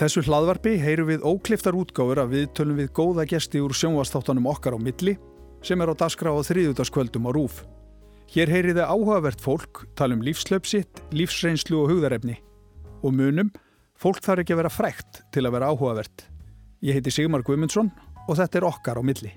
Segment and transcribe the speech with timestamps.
[0.00, 4.76] þessu hlaðvarpi heyru við ókliftar útgáfur að við tölum við góða gesti úr sjónvastáttanum okkar
[4.76, 5.16] á milli
[5.66, 7.58] sem er á daskra á þriðutaskvöldum á rúf.
[8.32, 12.38] Hér heyriði áhugavert fólk, talum lífslöpsitt, lífsreynslu og hugðarefni.
[13.04, 13.50] Og munum,
[13.98, 16.24] fólk þarf ekki að vera frækt til að vera áhugavert.
[16.80, 17.90] Ég heiti Sigmar Guimundsson
[18.26, 19.34] og þetta er okkar á milli.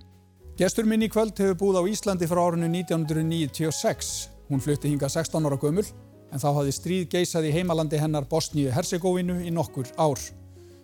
[0.55, 4.14] Gestur minn í kvöld hefur búið á Íslandi frá árinu 1996.
[4.48, 5.84] Hún flutti hinga 16 ára gömul
[6.32, 10.22] en þá hafði stríð geisað í heimalandi hennar Bosníu-Herzegovinu í nokkur ár.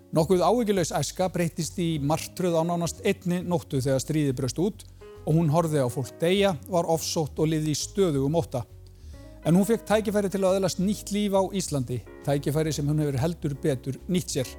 [0.10, 4.82] Nokkuð ávíkilegs æska breytist í martröð á nánast einni nóttu þegar stríði bröst út
[5.22, 8.64] og hún horfið á fólk deyja, var offsótt og liði í stöðugum óta.
[9.46, 13.20] En hún fekk tækifæri til að aðlast nýtt líf á Íslandi, tækifæri sem hún hefur
[13.22, 14.50] heldur betur nýtt sér.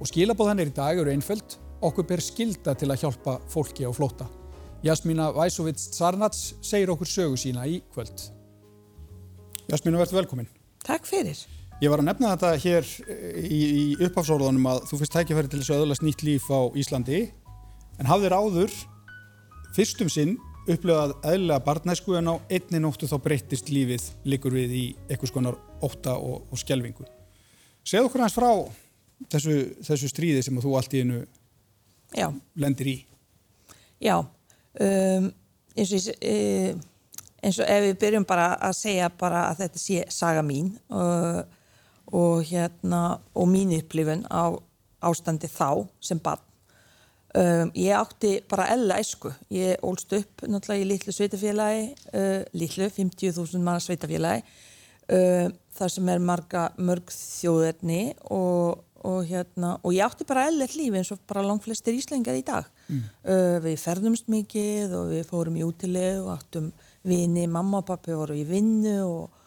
[0.00, 3.92] Og skilabóð henni í dag eru einföld, okkur ber skilda til að hjálpa fólki á
[3.92, 4.30] flóta.
[4.84, 8.30] Jasmína Væsovits-Sarnats segir okkur sögu sína í kvöld.
[9.68, 10.48] Jasmína, verður velkomin.
[10.84, 11.44] Takk fyrir.
[11.84, 15.58] Ég var að nefna þetta hér eh, í, í uppháfsórðunum að þú fyrst tækifæri til
[15.60, 17.18] þess að öðlast nýtt líf á Íslandi
[18.00, 18.76] en hafðir áður
[19.76, 20.38] fyrstum sinn
[20.70, 25.58] upplöðað eðlega barnæsku en á einni nóttu þá breyttist lífið likur við í eitthvað skonar
[25.84, 27.04] óta og, og skjelvingu.
[27.84, 28.48] Segð okkur hans frá
[29.34, 31.20] þessu, þessu stríði sem þú allt í hennu
[32.64, 32.96] lendir í.
[34.00, 35.28] Já, um,
[35.76, 36.16] eins og ég...
[36.22, 36.92] E
[37.44, 41.42] eins og ef við byrjum bara að segja bara að þetta sé saga mín og,
[42.14, 44.54] og hérna og mín upplifun á
[45.04, 46.42] ástandi þá sem barn.
[47.34, 49.32] Um, ég átti bara ella æsku.
[49.50, 54.44] Ég ólst upp náttúrulega í litlu sveitafélagi uh, litlu, 50.000 manna sveitafélagi
[55.10, 60.68] uh, þar sem er marga mörg þjóðerni og, og hérna og ég átti bara ella
[60.70, 62.70] lífi eins og bara langt flestir íslengar í dag.
[62.86, 63.02] Mm.
[63.26, 66.70] uh, við ferðumst mikið og við fórum í útileg og áttum
[67.02, 69.42] vini, mamma og pappi voru í vinnu og,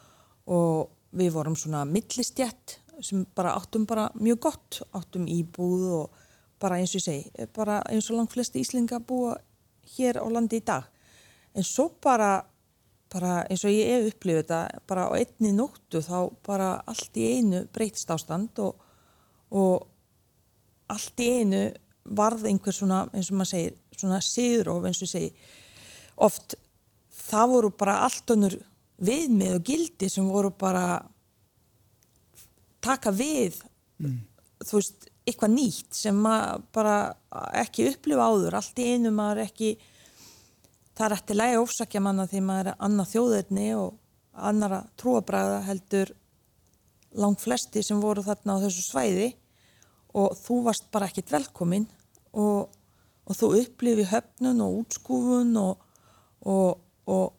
[0.52, 6.24] og við vorum svona millistjætt sem bara áttum bara mjög gott, áttum íbúð og
[6.60, 9.36] bara eins og ég segi, bara eins og langt flesti íslinga búa
[9.96, 10.88] hér á landi í dag.
[11.54, 12.42] En svo bara,
[13.12, 17.28] bara eins og ég hef upplifið þetta, bara á einni nóttu þá bara allt í
[17.38, 18.74] einu breytist ástand og,
[19.54, 19.86] og
[20.90, 21.62] allt í einu
[22.18, 25.30] varð einhver svona, eins og maður segir, svona siður og eins og ég segi,
[26.26, 26.58] oft
[27.28, 28.58] það voru bara allt önnur
[29.04, 30.98] viðmið og gildi sem voru bara
[32.84, 33.60] taka við
[34.02, 34.18] mm.
[34.64, 36.96] þú veist, eitthvað nýtt sem maður bara
[37.60, 39.74] ekki upplifa áður, allt í einu maður ekki
[40.98, 43.98] það er eftir lægi ofsakja manna því maður er annað þjóðurni og
[44.48, 46.14] annara trúabræða heldur
[47.18, 49.28] langt flesti sem voru þarna á þessu svæði
[50.18, 51.86] og þú varst bara ekkit velkomin
[52.32, 52.68] og,
[53.28, 55.86] og þú upplifi höfnun og útskúfun og,
[56.48, 57.32] og og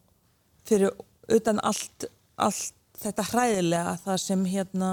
[0.66, 0.94] fyrir
[1.36, 4.90] utan allt, allt þetta hræðilega það sem hérna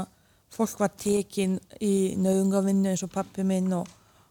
[0.52, 3.88] fólk var tekin í nauðungavinnu eins og pappi minn og,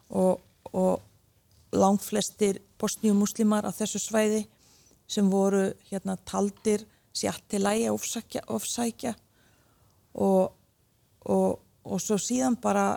[0.10, 0.40] og,
[0.72, 4.46] og langt flestir bosníumuslimar á þessu svæði
[5.08, 6.86] sem voru hérna taldir
[7.16, 7.98] sér til lægi að
[8.56, 9.14] ofsækja
[10.16, 12.88] og, og svo síðan bara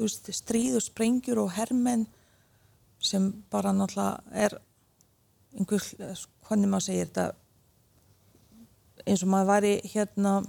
[0.00, 2.06] veist, stríð og sprengjur og hermenn
[3.00, 4.56] sem bara náttúrulega er
[5.56, 5.84] einhver,
[6.48, 7.26] hvernig maður segir þetta
[9.06, 10.40] eins og maður væri hérna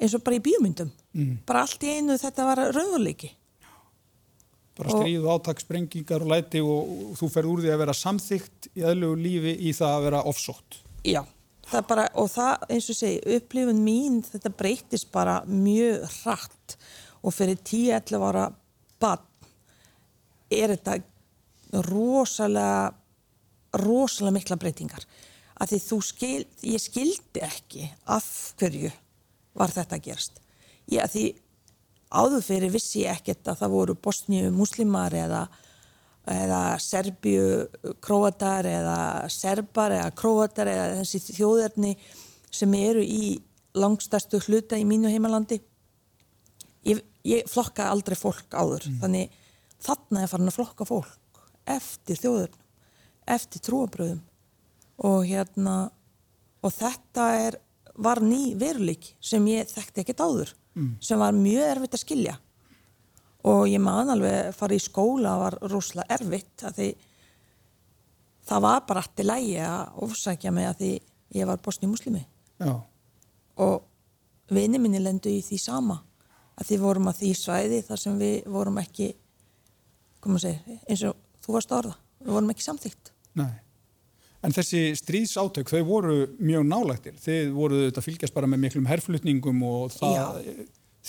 [0.00, 1.40] eins og bara í bíomundum mm.
[1.46, 3.32] bara allt í einu þetta var raunveruleiki.
[4.74, 7.94] Bara stríð og áttak sprengingar og læti og, og þú ferð úr því að vera
[7.94, 11.22] samþygt í aðlugu lífi í það að vera offsótt já,
[11.68, 16.78] það bara og það eins og segi, upplifun mín þetta breytist bara mjög hratt.
[17.24, 18.48] Og fyrir 10-11 ára
[19.00, 19.22] bann
[20.52, 20.98] er þetta
[21.88, 22.92] rosalega
[23.80, 25.06] rosalega mikla breytingar
[25.60, 28.26] að því þú skil, ég skildi ekki af
[28.58, 28.90] hverju
[29.54, 30.40] var þetta að gerast.
[30.90, 31.26] Ég að því
[32.14, 35.44] áður fyrir vissi ég ekkert að það voru bosníu muslimar eða,
[36.30, 38.98] eða serbíu króatar eða
[39.32, 41.94] serbar eða króatar eða þessi þjóðarni
[42.54, 43.38] sem eru í
[43.74, 45.58] langstæstu hluta í mínu heimalandi.
[46.86, 48.90] Ég, ég flokka aldrei fólk áður.
[48.90, 49.00] Mm.
[49.02, 49.40] þannig
[49.84, 52.62] þarna er farin að flokka fólk eftir þjóðarni
[53.34, 54.20] eftir trúabröðum
[55.02, 55.76] og hérna
[56.64, 57.58] og þetta er,
[57.94, 60.92] var ný veruleik sem ég þekkti ekkert áður mm.
[61.02, 62.36] sem var mjög erfitt að skilja
[63.44, 66.88] og ég man alveg fara í skóla var rosalega erfitt að því
[68.48, 70.92] það var bara allt í lægi að ofsækja mig að því
[71.40, 72.24] ég var bosni muslimi
[72.60, 72.74] Já.
[73.60, 75.98] og vinið minni lendu í því sama
[76.54, 79.10] að því vorum að því svæði þar sem við vorum ekki
[80.40, 83.50] segja, eins og þú varst orða við vorum ekki samþýtt Nei.
[84.44, 87.14] En þessi stríðsátök, þau voru mjög nálægtir.
[87.22, 90.42] Þið voruð þetta fylgjast bara með miklum herflutningum og það,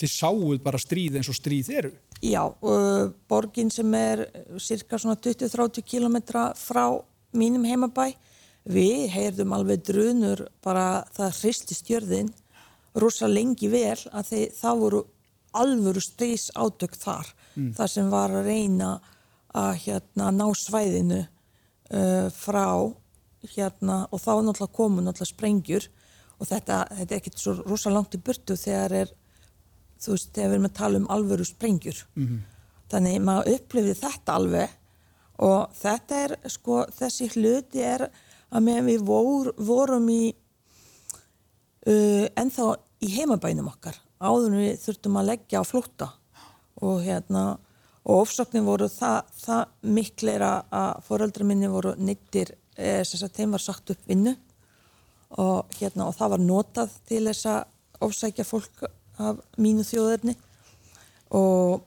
[0.00, 1.92] þið sáuð bara stríð eins og stríð eru.
[2.24, 4.24] Já, uh, borgin sem er
[4.62, 6.86] cirka svona 20-30 kilometra frá
[7.36, 8.14] mínum heimabæ,
[8.66, 12.32] við heyrðum alveg drunur bara það hristi stjörðin
[12.96, 15.02] rosa lengi vel að þeir, það voru
[15.56, 17.72] alvöru strís átök þar, mm.
[17.76, 18.94] þar sem var að reyna
[19.56, 22.66] að hérna, ná svæðinu uh, frá
[23.54, 25.88] hérna og þá náttúrulega komu náttúrulega sprengjur
[26.36, 29.12] og þetta, þetta er ekkert svo rosa langt í burtu þegar er
[30.02, 32.40] þú veist, þegar við erum að tala um alvöru sprengjur mm -hmm.
[32.92, 34.68] þannig maður upplifið þetta alveg
[35.38, 38.08] og þetta er sko, þessi hluti er
[38.50, 40.34] að meðan við vor, vorum í
[41.86, 46.12] uh, ennþá í heimabænum okkar áður við þurftum að leggja á flótta
[46.80, 47.58] og hérna
[48.06, 53.64] og ofsóknin voru það, það mikleira að foreldra minni voru nýttir þess að þeim var
[53.64, 54.34] sagt upp vinnu
[55.36, 58.84] og, hérna, og það var notað til þess að ofsækja fólk
[59.22, 60.34] af mínu þjóðarni
[61.34, 61.80] og,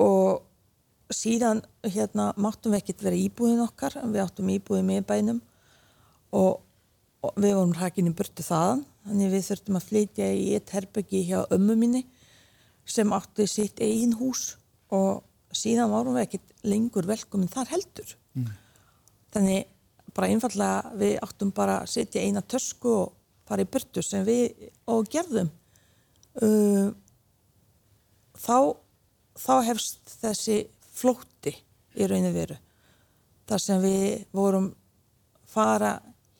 [0.00, 5.42] og síðan hérna, máttum við ekkert vera íbúðin okkar við áttum íbúðin með bænum
[6.32, 6.62] og,
[7.22, 8.86] og við vorum hrækinu burtu þaðan.
[9.02, 12.04] Þannig við þurftum að flytja í eitt herbyggi hjá ömmu minni
[12.88, 14.56] sem átti sitt eigin hús
[14.94, 15.22] og
[15.54, 18.14] síðan vorum við ekkert lengur velkominn þar heldur.
[18.38, 18.50] Mm.
[19.32, 19.66] Þannig
[20.12, 23.12] bara einfallega við áttum bara að setja eina tösku og
[23.48, 25.50] fara í burtu sem við og gerðum
[26.42, 26.92] uh,
[28.36, 28.56] þá
[29.38, 30.58] þá hefst þessi
[30.92, 31.54] flótti
[31.96, 32.58] í rauninu veru
[33.48, 34.72] þar sem við vorum
[35.48, 35.96] fara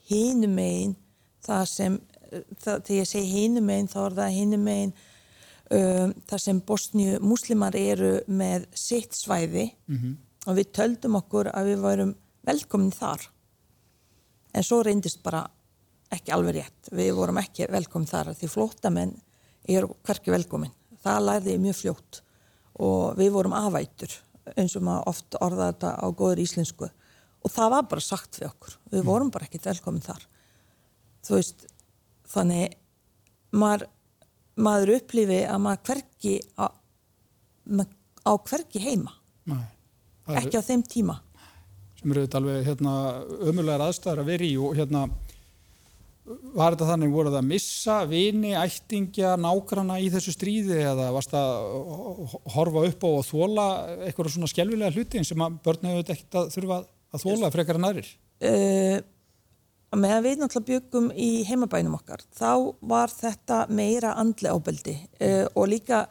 [0.08, 0.96] hínum einn
[1.44, 1.96] það sem
[2.32, 4.92] það, þegar ég segi hínum einn þá er það hínum einn
[5.72, 10.14] um, þar sem bosnju muslimar eru með sitt svæði mm -hmm.
[10.46, 12.14] og við töldum okkur að við varum
[12.46, 13.24] velkomin þar.
[14.52, 15.42] En svo reyndist bara
[16.12, 16.90] ekki alveg rétt.
[16.92, 19.14] Við vorum ekki velkomin þar því flótamenn
[19.70, 20.72] eru hverki velkomin.
[21.02, 22.20] Það lærði mjög fljótt
[22.82, 24.14] og við vorum afætur
[24.58, 26.90] eins og maður oft orða þetta á góður íslensku.
[27.42, 28.76] Og það var bara sagt við okkur.
[28.90, 29.08] Við mm.
[29.08, 30.22] vorum bara ekki velkomin þar.
[31.22, 31.66] Þú veist
[32.32, 32.76] þannig
[33.54, 33.86] maður,
[34.58, 36.66] maður upplifi að maður hverki á,
[38.26, 39.14] á hverki heima.
[39.50, 39.66] Nei,
[40.38, 41.18] ekki á þeim tíma
[42.02, 42.96] sem eru þetta alveg hérna,
[43.46, 45.06] ömulegar aðstæðar að vera í og hérna
[46.54, 52.28] var þetta þannig voruð að missa vini, ættingja, nágrana í þessu stríði eða varst að
[52.54, 53.66] horfa upp á og þóla
[54.06, 56.78] eitthvað svona skjálfilega hluti sem að börn hefur þetta ekkert að þurfa
[57.12, 58.12] að þóla frekar en aðrir?
[58.42, 58.98] Uh,
[59.98, 62.52] meðan við náttúrulega byggum í heimabænum okkar þá
[62.94, 66.06] var þetta meira andli ábeldi uh, og líka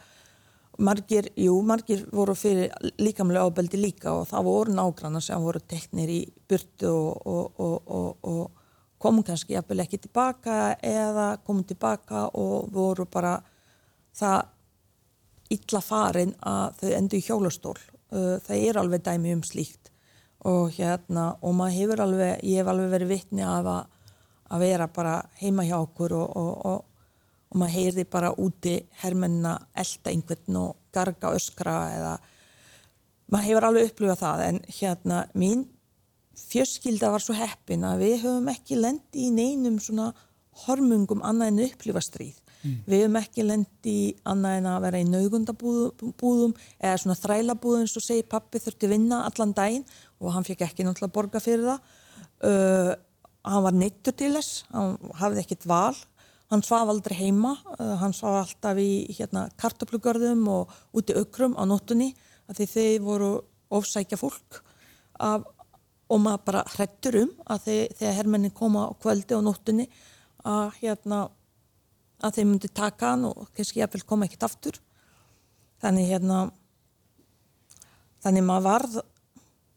[0.82, 6.10] margir, jú, margir voru fyrir líkamlega ábeldi líka og það voru nágrannar sem voru teknir
[6.12, 7.30] í burtu og,
[7.60, 13.38] og, og, og komum kannski jafnvel ekki tilbaka eða komum tilbaka og voru bara
[14.18, 14.42] það
[15.52, 17.80] illa farin að þau endur í hjólastól.
[18.12, 19.92] Uh, það er alveg dæmi um slíkt
[20.48, 23.84] og hérna og maður hefur alveg, ég hef alveg verið vittni af að,
[24.52, 26.88] að vera bara heima hjá okkur og,
[27.52, 32.16] og, maður heyrði bara úti hermenna elda einhvern og garga öskra eða
[33.32, 35.66] maður hefur alveg upplifað það en hérna mín
[36.48, 40.12] fjörskilda var svo heppin að við höfum ekki lendi í neinum svona
[40.66, 42.78] hormungum annað en upplifa stríð mm.
[42.88, 48.08] við höfum ekki lendi í annað en að vera í naugundabúðum eða svona þrælabúðum og
[48.08, 49.88] segi pappi þurfti vinna allan daginn
[50.20, 51.96] og hann fekk ekki náttúrulega borga fyrir það.
[52.42, 52.92] Uh,
[53.46, 55.96] hann var neittur til þess hann hafði ekkit val
[56.52, 61.64] Hann svaf aldrei heima, uh, hann svaf alltaf í hérna, kartablugörðum og úti aukrum á
[61.64, 62.10] nóttunni
[62.52, 63.30] að því þeir voru
[63.72, 64.58] ofsækja fólk
[65.24, 65.46] af,
[66.12, 69.86] og maður bara hrettur um að þeir, þegar hermenni koma á kvöldi og nóttunni
[70.44, 71.22] að, hérna,
[72.20, 74.82] að þeir myndi taka hann og kannski jáfnvel koma ekkert aftur.
[75.80, 76.42] Þannig hérna,
[78.26, 79.00] þannig maður varð,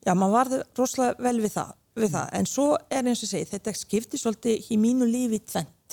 [0.03, 2.35] já maður varð rosalega vel við það, við það.
[2.41, 5.84] en svo er eins og segi þetta skipti svolítið í mínu lífi tvent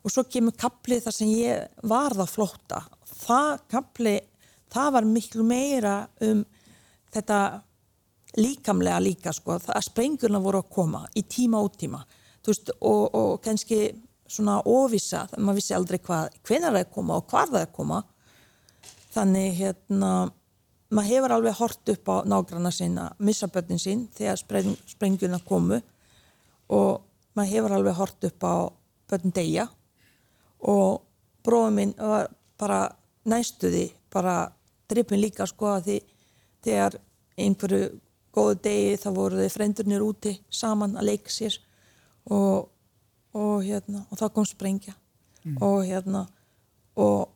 [0.00, 2.84] og svo kemur kaplið þar sem ég varð að flóta
[3.20, 4.20] það kaplið,
[4.70, 6.44] það var miklu meira um
[7.10, 7.40] þetta
[8.38, 12.00] líkamlega líka sko, að sprengurna voru að koma í tíma og tíma
[12.46, 13.90] veist, og, og kannski
[14.30, 17.66] svona óvisa, maður vissi aldrei hvað hvenar það er að koma og hvað það er
[17.66, 18.02] að koma.
[19.10, 20.12] Þannig hérna
[20.90, 25.80] maður hefur alveg hort upp á nágranna sína, missaböldin sín þegar spreng, sprengjuna komu.
[26.70, 27.02] Og
[27.34, 28.54] maður hefur alveg hort upp á
[29.10, 29.66] börn degja
[30.60, 31.02] og
[31.44, 32.28] bróðum minn var
[32.60, 32.80] bara
[33.30, 34.50] næstuði bara
[34.90, 35.98] drippin líka sko að því
[36.64, 36.96] þegar
[37.40, 37.88] einhverju
[38.34, 41.56] góðu degi þá voru þið frendurnir úti saman að leika sér
[42.30, 42.68] og,
[43.34, 44.94] og hérna og það kom sprengja
[45.44, 45.56] mm.
[45.64, 46.26] og hérna
[47.00, 47.30] og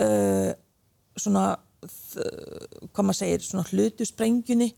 [0.00, 0.52] uh,
[1.16, 1.44] svona
[1.80, 4.68] hvað maður segir, svona hlutu sprengjunni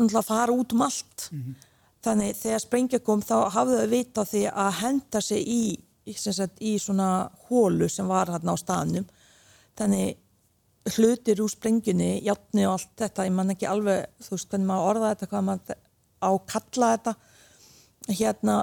[0.00, 1.54] náttúrulega fara út um allt mm -hmm.
[2.02, 5.80] þannig þegar sprengja kom þá hafðu þau vita því að henda sig í,
[6.18, 9.06] sagt, í svona hólu sem var hérna á staðnum.
[9.78, 10.18] Þannig
[10.96, 14.90] hlutir úr sprengjunni, játni og allt þetta ég man ekki alveg, þú veist hvernig maður
[14.94, 15.80] orða þetta hvað maður
[16.30, 17.14] ákalla þetta.
[18.10, 18.56] Hérna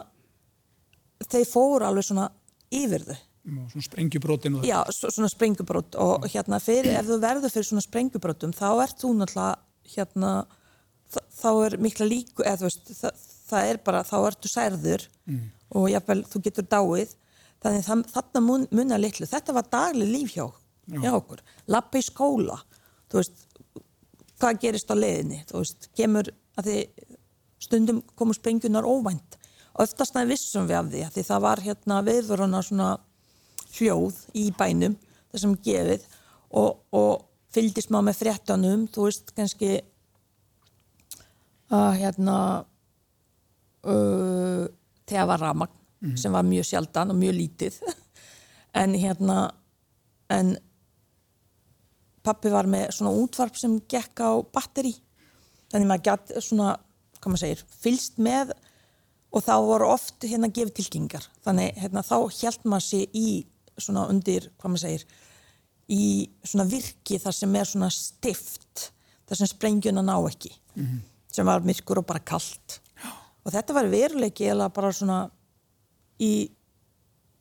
[1.27, 2.27] þeir fóru alveg svona
[2.73, 3.17] yfir þau.
[3.47, 8.67] Svona sprengjubrótin Já, svona sprengjubrót og hérna fyrir, ef þú verður fyrir svona sprengjubrótum þá
[8.83, 9.53] ert þú náttúrulega
[9.93, 10.31] hérna
[11.37, 15.45] þá er mikla líku eða þú veist, það, það er bara þá ertu særður mm.
[15.79, 17.13] og jáfnvel þú getur dáið
[17.63, 20.45] þannig það, þarna mun, munna litlu, þetta var dagli líf hjá,
[20.93, 21.43] hjá okkur.
[21.73, 22.59] Lappa í skóla
[23.13, 23.45] veist,
[24.37, 26.79] hvað gerist á leðinni þú veist, kemur að því
[27.67, 29.37] stundum komur sprengjunar óvænt.
[29.77, 32.91] Og öftast næði vissum við af því því það var hérna viðvöruna svona
[33.77, 34.95] hljóð í bænum
[35.31, 36.05] þessum gefið
[36.55, 39.71] og, og fyldist maður með fréttanum þú veist, kannski
[41.73, 42.37] að hérna
[43.83, 44.65] uh,
[45.07, 46.17] þegar var ramagn mm -hmm.
[46.17, 47.73] sem var mjög sjaldan og mjög lítið.
[48.73, 49.51] En hérna
[50.29, 50.57] en
[52.23, 54.93] pappi var með svona útvarp sem gekk á batteri.
[55.71, 56.77] Þannig maður gætt svona,
[57.19, 58.51] hvað maður segir fylst með
[59.31, 64.07] og þá voru oft hérna gefið tilkingar þannig hérna þá held maður sér í svona
[64.09, 65.05] undir, hvað maður segir
[65.87, 68.91] í svona virki þar sem er svona stift
[69.27, 70.99] þar sem sprengjuna ná ekki mm -hmm
[71.37, 72.79] sem var myrkur og bara kallt
[73.45, 75.25] og þetta var veruleiki eða bara svona
[76.23, 76.33] í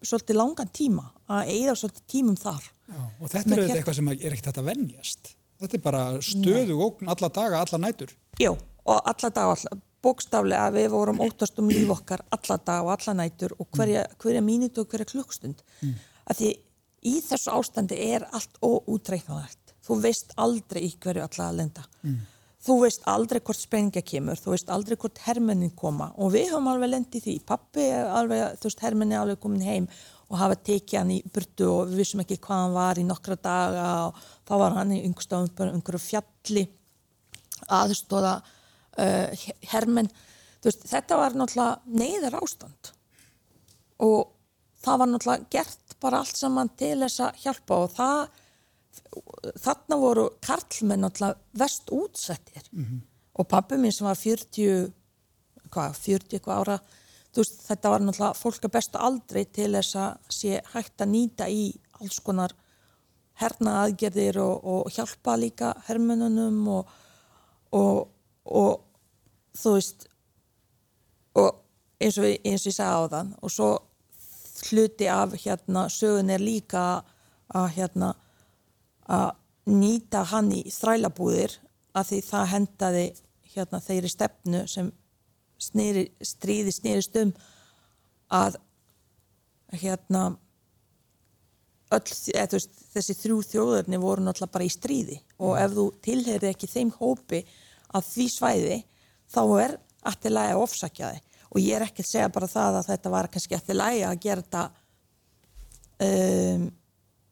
[0.06, 2.70] svolítið langan tíma að eigða svolítið tímum þar.
[2.86, 3.76] Já, og þetta er hérna...
[3.80, 8.12] eitthvað sem er ekkert þetta vennjast þetta er bara stöðu og alla daga, alla nætur.
[8.40, 8.52] Jú,
[8.86, 13.16] og alla daga, alla, bókstaflega við vorum óttast um líf okkar alla daga og alla
[13.22, 14.18] nætur og hverja, mm.
[14.22, 15.94] hverja mínut og hverja klukkstund mm.
[16.30, 16.52] að því
[17.06, 21.86] í þessu ástandi er allt óútreiknaðart þú veist aldrei í hverju alla að lenda.
[22.04, 22.24] Mm
[22.66, 26.10] þú veist aldrei hvort sprengja kemur, þú veist aldrei hvort hermennin koma.
[26.18, 29.66] Og við höfum alveg lendið því, pappi er alveg, þú veist, hermenni er alveg komin
[29.66, 29.88] heim
[30.26, 33.36] og hafa tekið hann í burtu og við vissum ekki hvað hann var í nokkra
[33.38, 34.16] daga og
[34.48, 36.64] þá var hann í einhverju fjalli
[37.72, 40.10] aðstóða uh, hermenn,
[40.58, 42.90] þú veist, þetta var náttúrulega neyðar ástand
[44.02, 44.32] og
[44.82, 48.42] það var náttúrulega gert bara allt saman til þess að hjálpa og það
[49.62, 53.00] þarna voru karlmenn alltaf vest útsettir mm -hmm.
[53.38, 54.92] og pappi minn sem var 40
[55.70, 56.78] hvað, 40 eitthvað ára
[57.36, 61.48] veist, þetta var náttúrulega fólk að bestu aldrei til þess að sé hægt að nýta
[61.48, 62.54] í alls konar
[63.40, 66.88] herna aðgerðir og, og hjálpa líka hermönunum og,
[67.72, 68.08] og,
[68.44, 68.80] og
[69.56, 70.08] þú veist
[71.36, 71.50] og
[72.00, 73.70] eins og, eins og ég sagði á þann og svo
[74.70, 77.02] hluti af hérna sögun er líka
[77.52, 78.14] að hérna
[79.12, 79.28] að
[79.70, 81.56] nýta hann í þrælabúðir
[81.96, 83.04] að því það hendaði
[83.56, 84.90] hérna þeirri stefnu sem
[85.62, 87.32] snýri, stríði snýrist um
[88.32, 88.58] að
[89.80, 90.24] hérna
[91.94, 92.60] öll, eða,
[92.94, 97.42] þessi þrjú þjóðurni voru náttúrulega bara í stríði og ef þú tilherði ekki þeim hópi
[97.96, 98.78] af því svæði
[99.32, 101.22] þá er aftilægi að ofsakja þig.
[101.46, 104.44] Og ég er ekki að segja bara það að þetta var kannski aftilægi að gera
[104.44, 104.64] þetta
[106.06, 106.66] um,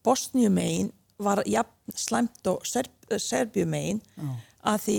[0.04, 0.90] Bosniumegin
[1.26, 4.00] var jafn slæmt og serb, serbjumegin
[4.64, 4.98] að því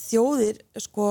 [0.00, 1.10] þjóðir sko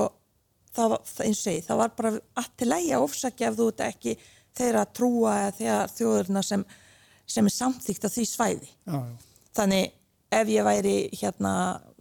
[0.74, 4.16] það var, og segi, það var bara aftilegja ofsakja ef þú ert ekki
[4.56, 6.64] þeirra trúa eða þeirra þjóðurna sem,
[7.26, 8.72] sem er samþýgt á því svæði.
[8.86, 9.46] Já, já.
[9.58, 9.96] þannig
[10.40, 11.54] ef ég væri hérna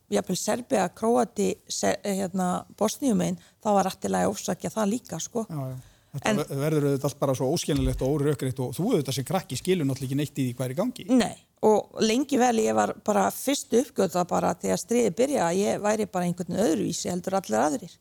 [0.10, 5.46] jafnvel Serbia, Kroati hérna, Bosniumegin, þá var aftilegja ofsakja það líka sko.
[5.50, 5.66] Já,
[6.10, 9.58] Þetta en, verður auðvitað allt bara svo óskilnilegt og órökriðt og þú auðvitað sem krakki
[9.60, 11.04] skilur náttúrulega ekki neitt í því hvað er í gangi.
[11.20, 11.36] Nei,
[11.70, 16.08] og lengi vel ég var bara fyrst uppgöða bara þegar stríði byrja að ég væri
[16.10, 17.94] bara einhvern öðruvísi heldur allir aðrir.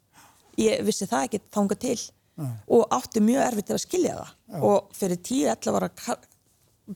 [0.58, 1.98] Ég vissi það ekki þánga til
[2.38, 2.54] Nei.
[2.78, 4.58] og átti mjög erfitt að skilja það Já.
[4.70, 6.18] og fyrir 10-11 ára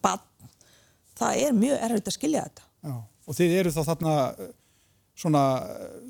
[0.06, 0.24] bann,
[1.18, 2.68] það er mjög erfitt að skilja þetta.
[2.88, 2.96] Já.
[3.28, 4.16] Og þið eru þá þarna
[5.18, 5.44] svona,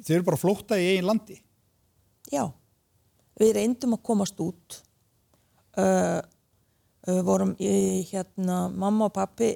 [0.05, 1.41] þið eru bara flótta í eigin landi?
[2.33, 2.47] Já,
[3.41, 4.79] við reyndum að komast út
[5.79, 6.21] uh,
[7.27, 9.55] vorum í hérna mamma og pappi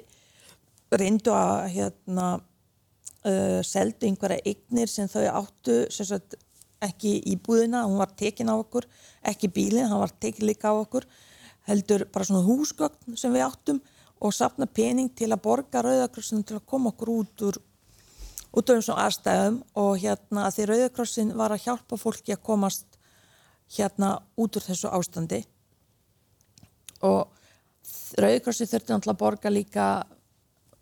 [0.91, 6.37] reyndu að hérna uh, seldu einhverja eignir sem þau áttu sem sagt,
[6.83, 8.85] ekki í búðina, hún var tekin á okkur
[9.25, 11.07] ekki bílinn, hann var tekin líka á okkur
[11.67, 13.79] heldur bara svona húsgögn sem við áttum
[14.21, 17.59] og sapna pening til að borga Rauðakrossin til að koma okkur út úr
[18.57, 22.97] út af þessum aðstæðum og hérna að því Rauðakrossin var að hjálpa fólki að komast
[23.75, 25.43] hérna út úr þessu ástandi
[27.01, 27.33] og
[28.17, 29.87] Rauðkrossi þurfti náttúrulega að borga líka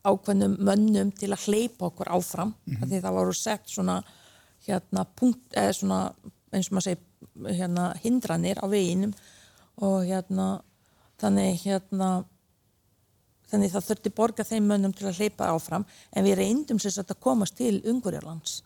[0.05, 2.87] ákveðnum mönnum til að hleypa okkur áfram mm -hmm.
[2.89, 4.03] því það voru sett svona
[4.67, 6.13] hérna punkt, eða svona
[6.51, 7.01] eins og maður segi
[7.57, 9.13] hérna hindranir á veginum.
[9.77, 10.61] Og hérna
[11.19, 12.25] þannig hérna
[13.49, 15.85] þannig það þurfti borga þeim mönnum til að hleypa áfram.
[16.13, 18.63] En við reyndum sér að komast til Ungurjarlands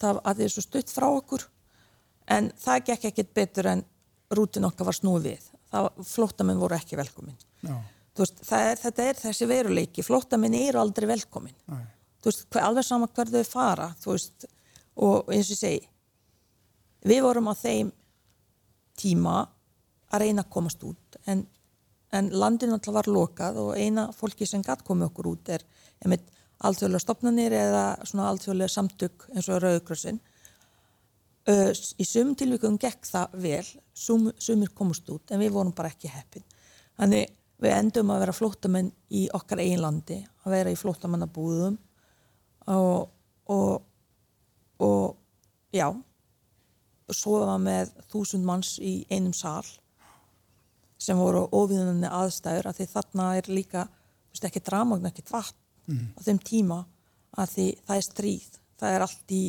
[0.00, 1.48] það að því er svo stutt frá okkur.
[2.26, 3.84] En það gekk ekkit betur en
[4.30, 7.38] rútin okkar var snúið við það flóttamenn voru ekki velkomin.
[8.18, 10.04] Veist, er, þetta er þessi veruleiki.
[10.04, 11.56] Flóttamenn eru aldrei velkomin.
[12.24, 14.48] Veist, alveg sama hver þau fara veist,
[15.00, 15.90] og eins og ég segi
[17.06, 17.92] við vorum á þeim
[19.00, 19.36] tíma
[20.10, 21.46] að reyna að komast út en,
[22.12, 25.64] en landin alltaf var lokað og eina fólki sem gætt komið okkur út er
[26.60, 29.62] alþjóðlega stopnarnir eða alþjóðlega samtök eins og
[31.50, 35.90] Rauðgrössin í sumum tilvíkum gekk það vel sum, sumir komast út en við vorum bara
[35.92, 36.46] ekki heppin
[36.98, 41.76] þannig við endum að vera flóttamenn í okkar eigin landi að vera í flóttamannabúðum
[42.70, 43.08] og,
[43.50, 43.86] og
[44.80, 45.16] og
[45.74, 45.88] já
[47.10, 49.66] sofa með þúsund manns í einum sál
[51.00, 53.86] sem voru ofiðunni aðstæður að því þarna er líka
[54.30, 55.58] veist, ekki dramagn, ekki vatn
[55.90, 56.06] mm.
[56.16, 56.78] á þeim tíma
[57.40, 59.44] að því það er stríð það er allt í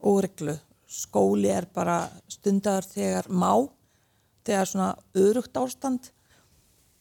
[0.00, 0.56] óreglu
[0.90, 3.52] skóli er bara stundar þegar má
[4.46, 6.10] þegar svona örugt ástand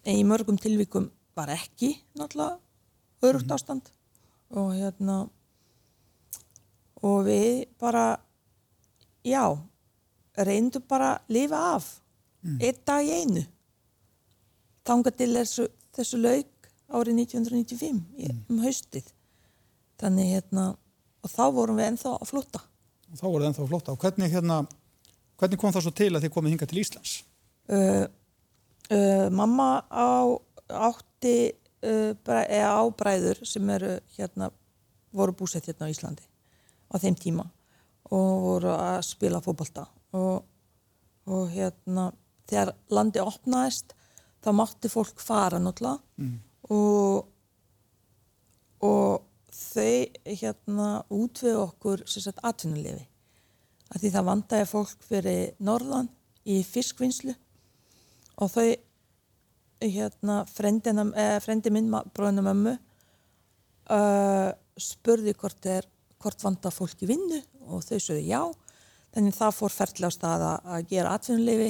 [0.06, 2.60] en í mörgum tilvíkum var ekki náttúrulega
[3.26, 3.56] örugt mhm.
[3.58, 3.92] ástand
[4.50, 5.18] og hérna
[7.02, 8.20] og við bara
[9.26, 9.44] já
[10.40, 11.88] reyndum bara að lifa af
[12.44, 12.60] mm.
[12.62, 13.44] einn dag í einu
[14.88, 18.44] þanga til þessu, þessu laug árið 1995 mm.
[18.50, 19.12] um haustið
[20.00, 20.66] þannig hérna
[21.20, 22.30] og þá vorum við ennþá að
[23.10, 24.60] flutta þá voruð ennþá að flutta og hvernig hérna
[25.40, 27.14] hvernig kom það svo til að þið komið hinga til Íslands?
[27.70, 28.06] Uh,
[28.92, 30.10] uh, mamma á
[30.90, 31.36] átti
[31.86, 34.52] uh, eða á bræður sem eru hérna
[35.16, 36.26] voru búsett hérna á Íslandi
[36.90, 37.46] á þeim tíma
[38.10, 39.86] og voru að spila fókbalta
[40.18, 40.44] og,
[41.30, 42.10] og hérna
[42.50, 43.94] þegar landi opnaðist
[44.44, 46.38] þá mátti fólk fara náttúrulega mm.
[46.74, 47.28] og
[48.80, 49.94] og þau
[50.26, 53.06] hérna út við okkur sérstaklega atvinnulefi
[53.90, 56.10] að því það vandæði fólk fyrir norðan
[56.50, 57.34] í fiskvinnslu
[58.40, 58.68] og þau
[59.80, 62.74] hérna frendina, eh, frendi minn bróðinu mömmu
[63.90, 65.88] uh, spurði hvort er
[66.20, 68.42] hvort vanda fólki vinnu og þau sögðu já.
[69.16, 71.70] Þannig það fór ferðlega á stað að gera atvinnuleifi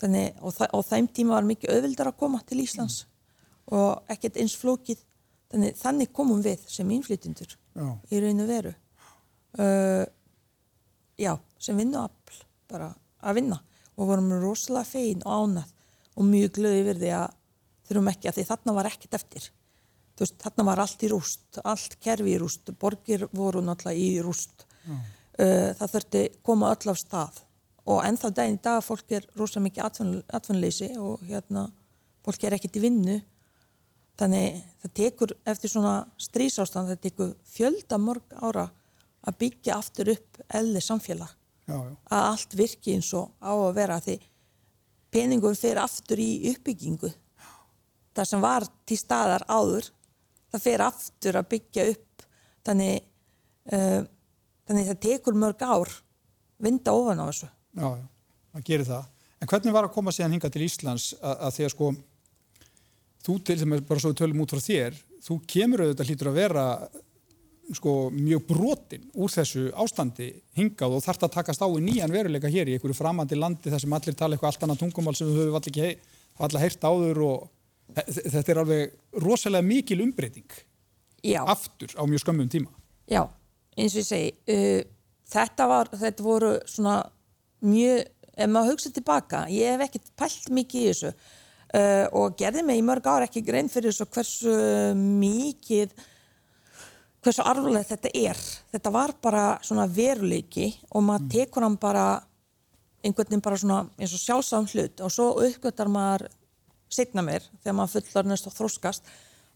[0.00, 3.08] þannig, og, það, og þeim tíma var mikið auðvildar að koma til Íslands mm.
[3.78, 5.02] og ekkert eins flókið
[5.50, 7.56] þannig, þannig komum við sem innflytjendur
[8.10, 8.72] í raun og veru.
[9.58, 10.04] Uh,
[11.18, 13.60] já, sem vinnuafl bara að vinna.
[13.98, 15.72] Og vorum rosalega fein og ánað
[16.16, 17.34] og mjög glöði yfir því að
[17.88, 19.50] þurfum ekki að því þarna var ekkert eftir.
[20.14, 24.10] Þú veist, þarna var allt í rúst allt kerfi í rúst, borgir voru náttúrulega í
[24.24, 24.66] rúst.
[25.40, 27.42] Uh, það þurfti koma öll á stað.
[27.90, 31.66] Og ennþá daginn í dag fólk er rosa mikið atvinnleysi og hérna
[32.26, 33.16] fólk er ekkert í vinnu
[34.20, 38.66] þannig það tekur eftir svona strísástand það tekur fjölda morg ára
[39.20, 41.30] að byggja aftur upp elli samfélag.
[41.70, 41.94] Já, já.
[42.10, 44.16] að allt virki eins og á að vera því
[45.14, 47.10] peningum fyrir aftur í uppbyggingu.
[48.16, 49.90] Það sem var til staðar áður
[50.50, 52.24] það fyrir aftur að byggja upp.
[52.66, 52.96] Þannig
[53.72, 54.02] uh,
[54.66, 55.94] þannig það tekur mörg ár
[56.60, 57.48] vinda ofan á þessu.
[57.78, 58.06] Já, já,
[58.52, 59.08] það gerir það.
[59.40, 61.92] En hvernig var að koma síðan hinga til Íslands að, að því að sko
[63.24, 66.66] þú til þeim bara svo tölum út frá þér þú kemur auðvitað hlýtur að vera
[67.76, 72.50] sko mjög brotin úr þessu ástandi hingað og þarf að takast á í nýjan veruleika
[72.50, 75.42] hér í einhverju framandi landi þar sem allir tala eitthvað allt annað tungumál sem við
[75.44, 77.48] höfum allir ekki allir heyrt áður og
[77.94, 80.50] þetta er alveg rosalega mikil umbreyting
[81.22, 81.42] Já.
[81.44, 82.72] aftur á mjög skömmum tíma
[83.10, 83.26] Já,
[83.76, 84.82] eins og ég segi uh,
[85.30, 86.96] þetta, var, þetta voru svona
[87.66, 91.12] mjög, ef maður hugsa tilbaka ég hef ekkert pælt mikið í þessu
[91.74, 94.56] uh, og gerði mig í mörg ár ekki grein fyrir þessu hversu
[94.96, 95.94] mikið
[97.20, 98.42] hversu arfulegt þetta er.
[98.72, 101.32] Þetta var bara svona veruleiki og maður mm.
[101.34, 102.04] tekur hann bara
[103.04, 105.02] einhvern veginn bara svona eins og sjálfsagum hlut.
[105.04, 106.28] Og svo uppgötar maður
[106.90, 109.10] signa mér þegar maður fullarnist og þróskast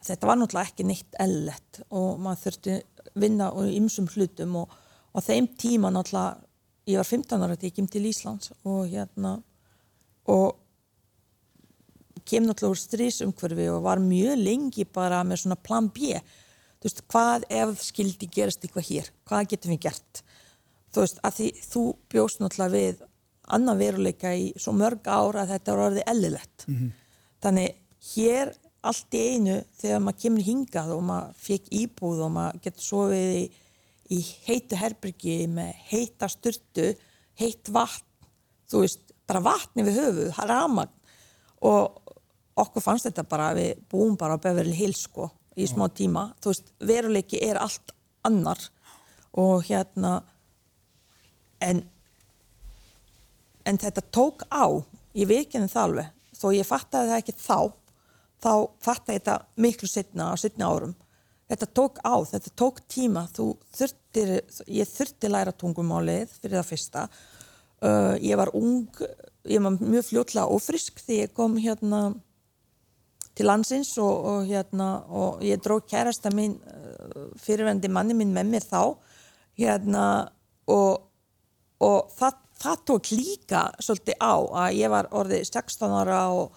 [0.04, 2.80] þetta var náttúrulega ekki neitt ellett og maður þurfti
[3.20, 4.58] vinna og ymsum hlutum.
[4.60, 4.76] Og,
[5.14, 6.44] og þeim tíma náttúrulega
[6.90, 9.38] ég var 15 ára þegar ég kem til Íslands og hérna
[10.28, 10.60] og
[12.28, 16.14] kem náttúrulega úr strísumhverfi og var mjög lengi bara með svona plan B.
[16.80, 20.22] Þú veist, hvað ef skildi gerast eitthvað hér, hvað getum við gert?
[20.92, 21.82] Þú veist, að því þú
[22.12, 23.04] bjóst náttúrulega við
[23.54, 26.92] annan veruleika í svo mörg ára að þetta var orðið ellilegt mm -hmm.
[27.44, 27.74] þannig
[28.14, 32.84] hér allt í einu þegar maður kemur hingað og maður fekk íbúð og maður getur
[32.84, 33.44] sofið í,
[34.16, 36.90] í heitu herbyrgi með heita styrtu,
[37.40, 38.28] heitt vatn,
[38.68, 40.92] þú veist, bara vatni við höfuð, ramagn
[41.64, 42.03] og
[42.60, 46.28] okkur fannst þetta bara að við búum bara á Beverly Hills sko í smá tíma,
[46.42, 47.94] þú veist, veruleiki er allt
[48.26, 48.60] annar
[49.38, 50.20] og hérna
[51.62, 51.84] en
[53.64, 54.68] en þetta tók á.
[55.16, 56.08] Ég veikinu það alveg.
[56.36, 57.58] Þó ég fattaði það ekki þá
[58.44, 58.52] þá
[58.84, 60.92] fattaði þetta miklu setna á setna árum.
[61.48, 63.22] Þetta tók á, þetta tók tíma.
[63.32, 64.34] Þurftir,
[64.68, 67.06] ég þurfti læra tungumálið fyrir það fyrsta.
[67.84, 68.88] Uh, ég var ung
[69.44, 72.14] ég var mjög fljótlega ofrisk því ég kom hérna
[73.34, 78.52] til landsins og, og hérna og ég dró kærasta mín uh, fyrirvendi manni mín með
[78.52, 78.82] mér þá
[79.58, 80.06] hérna
[80.70, 81.04] og,
[81.82, 86.54] og það það tók líka svolítið á að ég var orðið 16 ára og,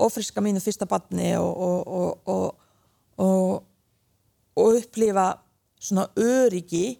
[0.00, 1.58] ofriska mínu fyrsta barni og,
[4.78, 5.26] upplifa
[5.80, 6.94] svona öryggi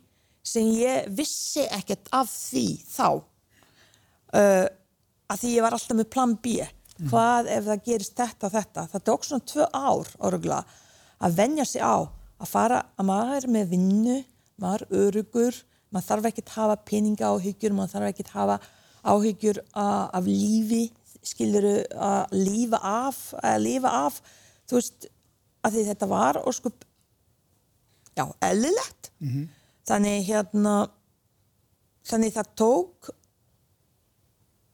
[0.44, 3.08] sem ég vissi ekkert af því þá.
[4.30, 4.66] Uh,
[5.30, 6.60] að því ég var alltaf með plan B
[7.08, 10.64] hvað ef það gerist þetta og þetta það tók svona tvö ár orðugla
[11.20, 11.96] að venja sig á
[12.40, 14.18] að fara að maður er með vinnu
[14.60, 18.58] maður er örugur maður þarf ekki að hafa peninga áhyggjur, maður þarf ekki að hafa
[19.10, 20.82] áhyggjur af lífi,
[21.26, 24.20] skiluru að lífa af, að lifa af,
[24.70, 25.08] þú veist,
[25.66, 26.72] að því þetta var og sko,
[28.16, 29.10] já, eðlilegt.
[29.18, 29.48] Mm -hmm.
[29.90, 30.74] Þannig hérna,
[32.06, 33.10] þannig það tók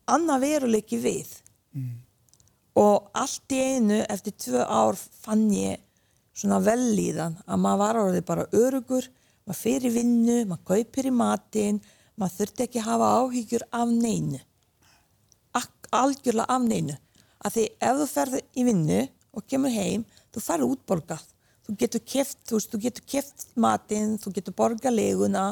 [0.07, 1.31] annað veruleiki við
[1.73, 1.95] mm.
[2.77, 5.81] Og allt í einu eftir tvö ár fann ég
[6.37, 9.07] svona vellíðan að maður var orðið bara örugur
[9.47, 11.81] maður fyrir vinnu, maður kaupir í matin
[12.17, 14.43] maður þurfti ekki að hafa áhyggjur af neinu.
[15.97, 16.97] Algjörlega af neinu.
[17.47, 19.01] Að því ef þú ferði í vinnu
[19.37, 20.03] og kemur heim,
[20.35, 21.23] þú ferði útborgað.
[21.67, 25.45] Þú getur keft, þú veist, þú getur keft matin, þú getur borgað leguna.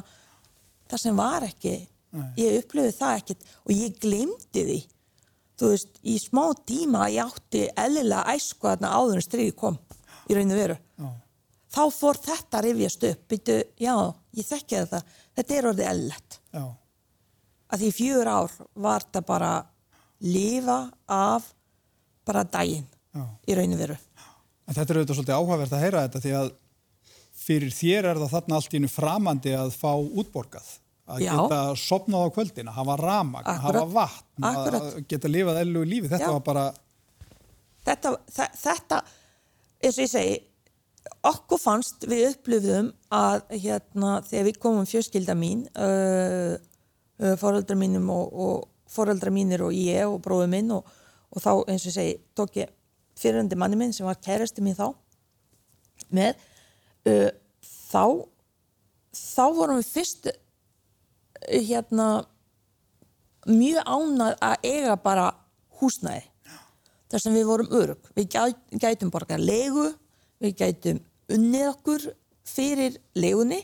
[0.91, 1.77] Það sem var ekki.
[2.15, 2.29] Nei.
[2.39, 4.77] ég upplöfið það ekkert og ég glemdi því
[5.61, 9.79] þú veist, í smá tíma ég átti ellilega æsku að áður en stríði kom
[10.29, 10.79] í rauninu veru.
[10.99, 11.11] Já.
[11.75, 13.23] Þá fór þetta að rifjast upp.
[13.31, 13.95] Býtu, já,
[14.39, 15.01] ég þekki þetta.
[15.35, 16.41] Þetta er orðið ellet
[17.75, 19.53] að því fjör ár var þetta bara
[20.25, 20.79] lifa
[21.11, 21.49] af
[22.25, 23.25] bara daginn já.
[23.49, 23.97] í rauninu veru.
[24.65, 26.53] En Þetta er auðvitað svolítið áhugavert að heyra þetta því að
[27.45, 30.71] fyrir þér er það þarna allt ínu framandi að fá útborgað
[31.05, 31.35] að já.
[31.35, 34.81] geta sopnað á kvöldin að hafa ramag, að hafa vatn Akkurat.
[34.81, 36.35] að geta lifað ellu lífi þetta já.
[36.39, 36.65] var bara
[37.85, 38.15] Þetta,
[38.57, 38.99] þetta
[39.85, 40.37] eins og ég segi
[41.29, 46.55] okkur fannst við upplöfðum að hérna þegar við komum fjölskylda mín uh,
[47.21, 50.89] uh, foreldra mínum og, og foreldra mínir og ég og bróðu minn og,
[51.29, 52.73] og þá eins og ég segi tók ég
[53.21, 54.89] fyriröndi manni minn sem var kærasti mín þá
[56.15, 56.41] með
[57.11, 57.31] uh,
[57.93, 58.05] þá
[59.15, 60.33] þá vorum við fyrst
[61.49, 62.09] hérna
[63.47, 65.27] mjög ánað að eiga bara
[65.81, 66.23] húsnæði
[67.13, 68.39] þar sem við vorum örug við
[68.81, 69.91] gætum borgar legu
[70.43, 71.03] við gætum
[71.33, 72.07] unnið okkur
[72.45, 73.63] fyrir legunni,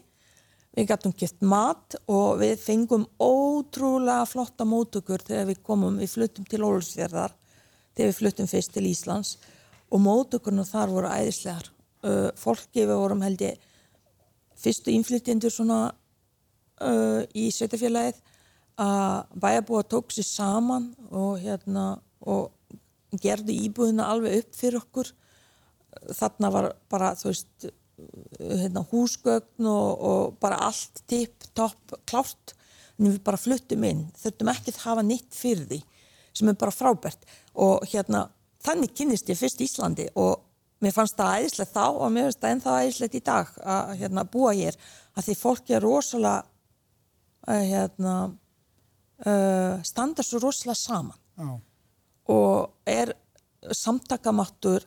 [0.77, 6.47] við gætum kjöpt mat og við fengum ótrúlega flotta mótökur þegar við komum, við fluttum
[6.49, 7.35] til Ólfsfjörðar,
[7.97, 9.35] þegar við fluttum fyrst til Íslands
[9.91, 11.71] og mótökurna þar voru æðislegar.
[12.39, 13.67] Fólki við vorum held ég
[14.61, 15.91] fyrstu innflytjendur svona
[16.85, 18.21] uh, í sveitafélagið
[18.81, 22.53] að bæjarbúa tók sér saman og hérna og
[23.21, 25.11] gerði íbúðina alveg upp fyrir okkur.
[26.17, 27.71] Þarna var bara veist
[28.39, 32.55] hérna, húsgögn og, og bara allt tipp, topp, klárt.
[32.99, 34.05] En við bara fluttum inn.
[34.21, 35.81] Þurftum ekki að hafa nýtt fyrir því
[36.37, 37.27] sem er bara frábært.
[37.57, 38.29] Og hérna
[38.65, 40.45] þannig kynist ég fyrst Íslandi og
[40.85, 44.25] mér fannst það æðislegt þá og mér finnst það ennþá æðislegt í dag að hérna,
[44.25, 44.79] búa hér.
[45.17, 46.45] Að því fólki er rosalega
[47.47, 48.15] hérna,
[49.27, 51.59] uh, standa svo rosalega saman oh.
[52.33, 53.15] og er
[53.77, 54.85] samtakamattur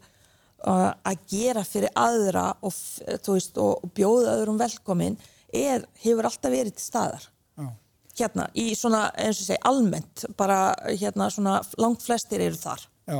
[0.64, 2.74] að gera fyrir aðra og,
[3.28, 5.18] veist, og bjóða öðrum velkomin
[5.52, 7.26] er, hefur alltaf verið til staðar
[7.60, 7.68] Já.
[8.22, 13.20] hérna í svona eins og segi almennt bara hérna svona langt flestir eru þar Já,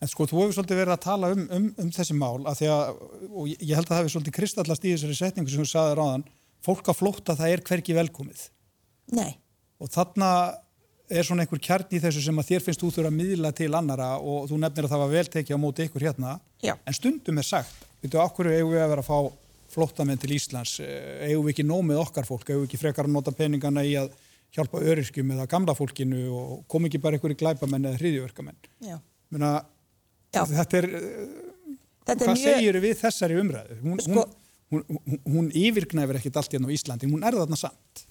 [0.00, 2.72] en sko þú hefur svolítið verið að tala um, um, um þessi mál að því
[2.72, 5.98] að og ég held að það hefur svolítið kristallast í þessari setningu sem þú saði
[6.00, 6.26] ráðan
[6.64, 8.42] fólk að flótta það er hverki velkomið.
[9.18, 9.32] Nei.
[9.82, 10.28] Og þarna
[11.12, 13.70] er svona einhver kjarn í þessu sem að þér finnst þú þurfa að miðla til
[13.76, 16.36] annara og þú nefnir að það var veltekið á móti ykkur hérna.
[16.62, 16.74] Já.
[16.86, 19.18] en stundum er sagt, veitu, okkur eigum við að vera að fá
[19.74, 20.76] flottamenn til Íslands?
[20.80, 22.46] Eh, eigum við ekki nómið okkar fólk?
[22.48, 24.12] Eigum við ekki frekar að nota peningana í að
[24.54, 28.98] hjálpa öryskjum eða gamla fólkinu og kom ekki bara einhverju glæpamenn eða hriðjörgamenn Já.
[30.32, 30.86] Þetta er,
[32.02, 33.76] Þetta er hvað mjög- segir við þessari umræðu?
[33.82, 34.34] Hún, Sko- hún,
[34.72, 38.04] hún, hún, hún yfirgnæfur ekkit allt hérna á Íslandi, hún er þarna samt.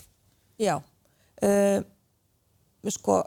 [0.62, 1.80] Já, uh,
[2.94, 3.18] sko,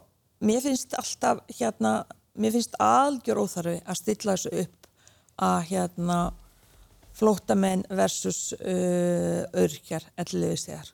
[0.44, 2.04] mér finnst alltaf hérna,
[2.38, 4.90] mér finnst algjör óþarfi að stilla þessu upp
[5.44, 6.18] að hérna
[7.14, 10.92] flóttamenn versus uh, örkjar ellilifistíðar.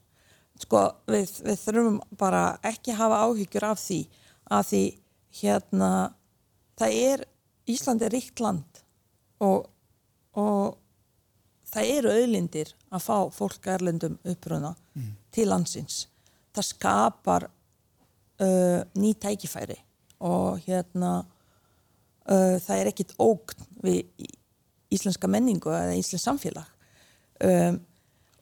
[0.61, 4.01] Sko, við, við þurfum bara ekki hafa áhyggjur af því
[4.51, 4.83] að því
[5.41, 5.91] hérna
[6.81, 7.25] það er,
[7.71, 8.81] Ísland er ríkt land
[9.45, 9.69] og,
[10.37, 10.77] og
[11.71, 14.75] það eru auðlindir að fá fólk erlendum uppruna
[15.35, 16.05] til landsins.
[16.55, 19.79] Það skapar uh, ný tækifæri
[20.27, 24.27] og hérna uh, það er ekkit ógn við
[24.91, 26.67] íslenska menningu eða íslensk samfélag.
[27.41, 27.79] Um,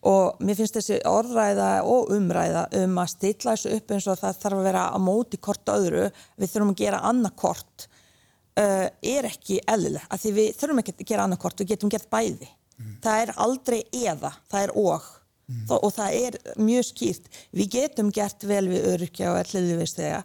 [0.09, 4.37] og mér finnst þessi orðræða og umræða um að stilla þessu upp eins og það
[4.45, 6.05] þarf að vera á móti kort öðru,
[6.39, 7.89] við þurfum að gera annað kort
[8.59, 11.93] uh, er ekki eðlileg, af því við þurfum ekki að gera annað kort, við getum
[11.93, 12.49] gert bæði
[13.05, 15.15] það er aldrei eða, það er og.
[15.49, 17.31] Þó, og það er mjög skýrt.
[17.57, 20.19] Við getum gert vel við öryrkja og elliðivistega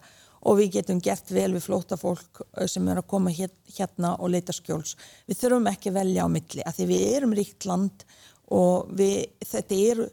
[0.44, 4.34] og við getum gert vel við flóta fólk sem er að koma hér- hérna og
[4.34, 4.98] leita skjóls.
[5.24, 8.04] Við þurfum ekki að velja á milli af því við erum ríkt land
[8.52, 10.08] og við, þetta eru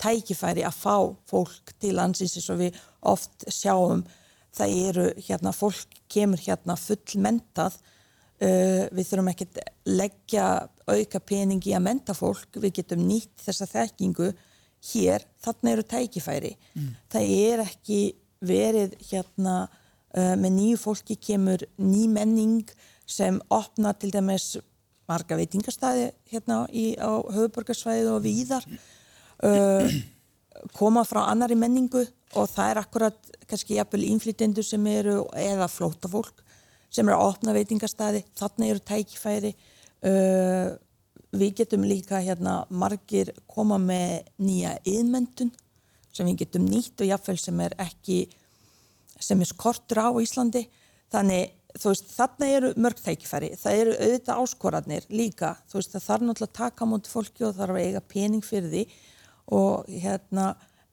[0.00, 0.96] tækifæri að fá
[1.30, 4.04] fólk til landsins eins og við oft sjáum
[4.56, 7.78] það eru hérna, fólk kemur hérna fullmentað
[8.44, 10.46] uh, við þurfum ekki að leggja
[10.90, 12.56] auka peningi að menta fólk.
[12.56, 14.30] Við getum nýtt þessa þekkingu
[14.90, 16.54] hér, þarna eru tækifæri.
[17.12, 18.00] Það er ekki
[18.40, 22.70] verið hérna uh, með nýju fólki kemur ný menning
[23.10, 24.54] sem opna til dæmis
[25.10, 28.66] marga veitingastæði hérna í, á höfuborgarsvæði og víðar
[29.44, 29.90] uh,
[30.76, 32.04] koma frá annari menningu
[32.38, 36.44] og það er akkurat kannski jafnvel innflytjendur sem eru eða flóta fólk
[36.90, 39.52] sem eru að opna veitingastæði, þarna eru tækifæri.
[40.00, 40.74] Uh,
[41.30, 45.52] við getum líka hérna margir koma með nýja yðmendun
[46.10, 48.24] sem við getum nýtt og jafnvel sem er ekki
[49.20, 50.64] sem er skortur á Íslandi.
[51.12, 51.52] Þannig
[51.84, 53.52] veist þarna eru mörg tækifæri.
[53.58, 55.52] Það eru auðvitað áskorarnir líka.
[55.70, 58.72] Þú veist það þarf náttúrulega að taka móti fólki og þarf að eiga pening fyrir
[58.72, 58.82] því.
[59.60, 60.48] Og hérna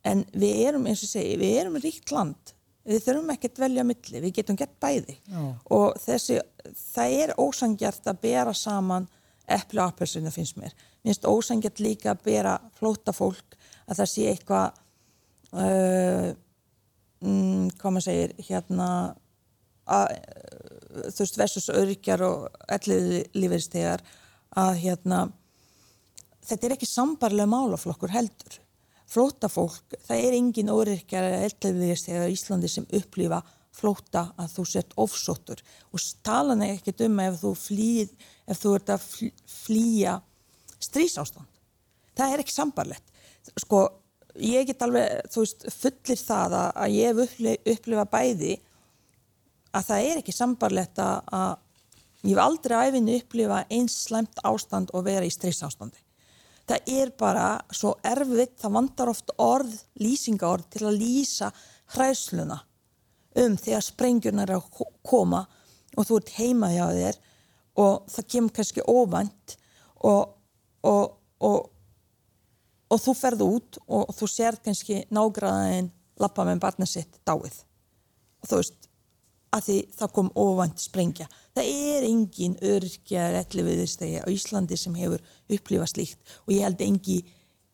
[0.07, 2.53] en við erum eins og segi, við erum ríkt land
[2.87, 5.17] við þurfum ekki að velja milli, við getum gett bæði.
[5.27, 5.43] Já.
[5.77, 6.39] og þessi,
[6.93, 9.07] það er ósangjart að bera saman
[9.47, 10.75] epli og appelsinu finnst mér.
[11.05, 14.81] Finnst ósangjart líka að bera flóta fólk að það sé eitthvað
[15.55, 16.29] uh,
[17.23, 18.89] mm, hvað maður segir hérna
[19.87, 20.17] að,
[21.13, 22.47] þú veist versus örykjar og
[22.77, 24.03] elliði lífeyristegar
[24.57, 25.25] að hérna
[26.47, 28.59] þetta er ekki sambarlega málaflokkur heldur
[29.07, 33.41] flóta fólk, það er engin öryrkjar eða elliðistegar í Íslandi sem upplifa
[33.77, 35.61] flóta að þú sett ofsóttur.
[35.93, 38.15] Og talan er ekkert um ef þú flýð,
[38.49, 40.17] ef þú ert að fl- flýja
[40.81, 41.47] strísástand
[42.17, 43.13] það er ekki sambarlegt
[43.61, 43.83] sko,
[44.41, 47.21] ég get alveg, þú veist, fullir það að, ég
[47.75, 48.57] upplifa bæði
[49.77, 54.93] að það er ekki sambarlegt að, að ég hef aldrei æfinni upplifa eins slæmt ástand
[54.97, 56.01] og vera í strísástandi
[56.67, 61.51] það er bara svo erfitt, það vandar oft orð, lýsingaorð til að lýsa
[61.95, 62.59] hræðsluna
[63.37, 65.45] um þegar sprengjurnar er að ko- koma
[65.95, 67.19] og þú ert heima hjá þér
[67.77, 69.55] og það kemur kannski óvænt
[70.07, 70.33] og,
[70.83, 71.13] og,
[71.45, 71.69] og,
[72.89, 77.59] og þú ferð út og þú sér kannski nágræðin lappa með barnið sitt dáið.
[78.41, 78.86] Og þú veist
[79.55, 81.27] að því það kom óvænt sprengja.
[81.55, 86.83] Það er engin örkja elli viðstegi á Íslandi sem hefur upplifað slíkt og ég held
[86.83, 87.17] engi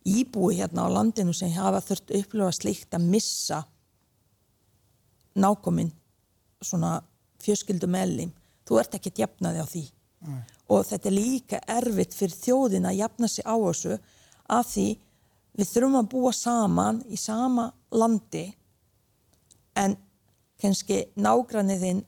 [0.03, 3.63] íbúi hérna á landinu sem hafa þurft upplifað slíkt að missa
[5.33, 5.91] nákominn
[6.63, 6.99] svona
[7.43, 8.31] fjörskildu meðlim.
[8.63, 9.85] Þú ert ekki að jafna þig á því.
[10.71, 13.97] Og þetta er líka erfitt fyrir þjóðin að jafna sig á þessu
[14.53, 14.87] af því
[15.57, 18.45] við þurfum að búa saman í sama landi
[19.75, 19.97] en
[20.63, 22.03] kannski nágranniðinn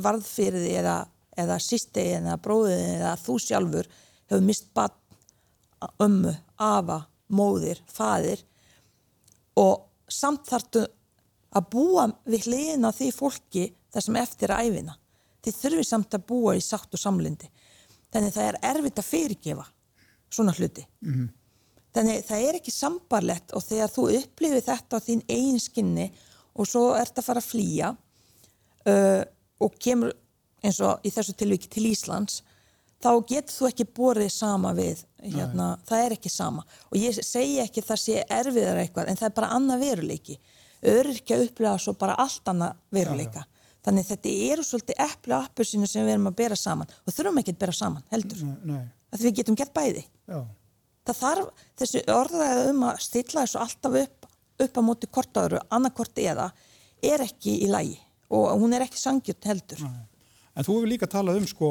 [0.00, 0.96] varð fyrir því eða,
[1.38, 3.90] eða sýstegin eða bróðin eða þú sjálfur
[4.30, 4.96] hefur mist bann
[6.02, 8.42] ömmu, afa, móðir, faðir
[9.58, 10.84] og samt þartu
[11.56, 14.96] að búa við hliðina því fólki þar sem eftir er æfina.
[15.40, 17.48] Þið þurfi samt að búa í sátt og samlindi.
[18.12, 19.66] Þannig það er erfitt að fyrirgefa
[20.30, 20.84] svona hluti.
[21.94, 26.10] Þannig það er ekki sambarlegt og þegar þú upplifir þetta á þín eigin skinni
[26.54, 29.22] og svo ert að fara að flýja uh,
[29.60, 30.14] og kemur
[30.64, 32.40] eins og í þessu tilviki til Íslands
[33.00, 36.64] þá getur þú ekki borið sama við hérna, það er ekki sama.
[36.90, 40.36] Og ég segi ekki það sé erfiðar eitthvað en það er bara annað veruleiki.
[40.90, 43.46] Öryrkja upplifa svo bara allt annað veruleika.
[43.84, 46.90] Þannig þetta eru svolítið eppli og appelsinu sem við erum að bera saman.
[47.06, 48.42] Og þurfum ekki að bera saman heldur.
[48.68, 48.82] Nei.
[49.10, 50.04] að við getum gert bæði.
[50.28, 50.40] Já.
[51.08, 54.19] það þarf þessi orðræði um að stilla þessu alltaf upp
[54.64, 56.50] upp á móti kortaður, annarkort eða
[57.02, 57.98] er ekki í lægi
[58.30, 59.80] og hún er ekki sangjut heldur.
[59.80, 61.70] En þú hefur líka talað um sko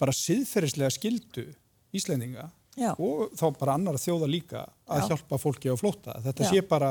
[0.00, 1.46] bara siðferðislega skildu
[1.96, 2.92] Íslendinga Já.
[2.92, 5.06] og þá bara annara þjóða líka að Já.
[5.10, 6.16] hjálpa fólki á flóta.
[6.24, 6.50] Þetta Já.
[6.50, 6.90] sé bara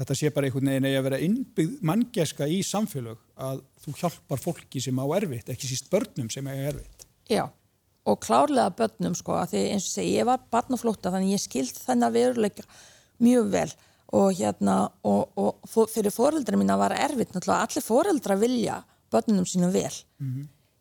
[0.00, 4.80] þetta sé bara einhvern veginn að vera innbyggð manngeska í samfélög að þú hjálpar fólki
[4.80, 7.04] sem á erfitt, ekki síst börnum sem eiga erfitt.
[7.28, 7.44] Já,
[8.08, 11.76] og klárlega börnum sko, að því eins og segi, ég var barnaflóta þannig ég skild
[11.76, 12.64] þennan veruleika
[13.20, 13.68] mjög vel
[14.16, 19.72] og hérna og, og fyrir foreldra mína var erfitt náttúrulega allir foreldra vilja börnunum sínum
[19.74, 19.92] vel.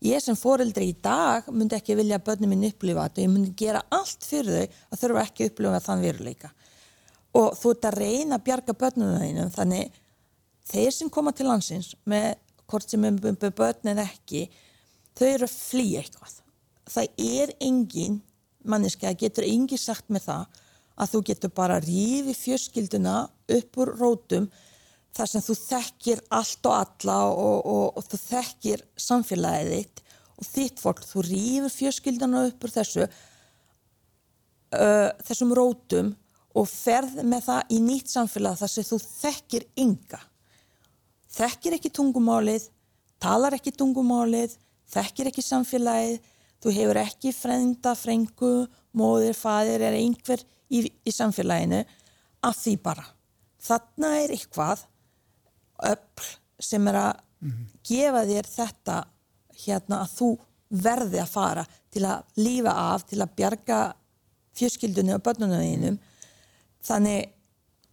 [0.02, 3.54] Ég sem foreldri í dag myndi ekki vilja að börnum mín upplifa þetta ég myndi
[3.58, 6.52] gera allt fyrir þau að þurfa ekki að upplifa þann veruleika.
[7.38, 10.00] Og þú ert að reyna að bjarga börnunum þínum þannig
[10.70, 12.36] þeir sem koma til landsins með
[12.70, 14.48] hvort sem er börn eða ekki
[15.18, 16.39] þau eru að flýja eitthvað
[16.89, 18.20] það er engin
[18.70, 20.59] manneski að getur engin sagt með það
[21.00, 23.16] að þú getur bara rífi fjörskilduna
[23.58, 24.46] upp úr rótum
[25.16, 29.98] þar sem þú þekkir allt og alla og, og, og þú þekkir samfélagið þitt
[30.40, 33.12] og þitt fólk, þú rífur fjörskilduna upp úr þessu uh,
[35.28, 36.08] þessum rótum
[36.60, 40.22] og ferð með það í nýtt samfélag þar sem þú þekkir ynga
[41.34, 42.68] þekkir ekki tungumálið,
[43.22, 44.56] talar ekki tungumálið,
[44.90, 46.20] þekkir ekki samfélagið,
[46.60, 48.54] þú hefur ekki frenda, frengu,
[48.98, 51.82] móðir, fadir eða einhver í, í samfélaginu
[52.46, 53.06] af því bara.
[53.60, 54.86] Þarna er eitthvað
[55.90, 56.30] öll
[56.60, 57.24] sem er að
[57.88, 59.00] gefa þér þetta
[59.66, 60.30] hérna að þú
[60.70, 63.80] verði að fara til að lífa af, til að bjarga
[64.60, 66.00] fjölskyldunni og börnunum þínum.
[66.86, 67.32] Þannig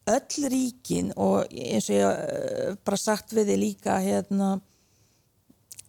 [0.06, 4.56] öll ríkin og eins og ég uh, bara sagt við þið líka hérna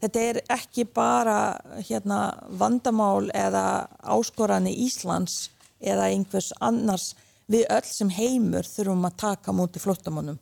[0.02, 2.22] þetta er ekki bara hérna
[2.60, 5.48] vandamál eða áskorani Íslands
[5.80, 7.14] eða einhvers annars
[7.48, 10.40] við öll sem heimur þurfum að taka múti flottamannum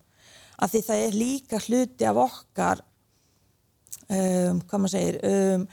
[0.55, 2.83] af því það er líka hluti af okkar
[4.07, 5.65] um, hvað maður segir um,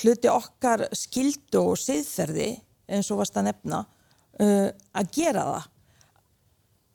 [0.00, 2.50] hluti okkar skildu og siðferði
[2.90, 5.70] eins og varst að nefna uh, að gera það.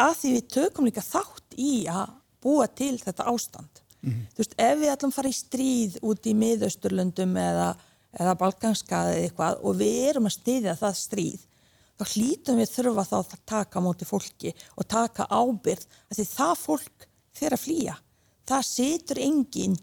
[0.06, 3.82] Að því við tökum líka þátt í að búa til þetta ástand.
[4.06, 7.70] Þú veist, ef við ætlum að fara í stríð út í miðausturlöndum eða,
[8.14, 11.46] eða balkanskaði eða eitthvað og við erum að styðja það stríð,
[11.96, 17.08] þá hlýtum við þurfa þá að taka móti fólki og taka ábyrð, því það fólk
[17.36, 17.96] fyrir að flýja.
[18.46, 19.78] Það situr enginn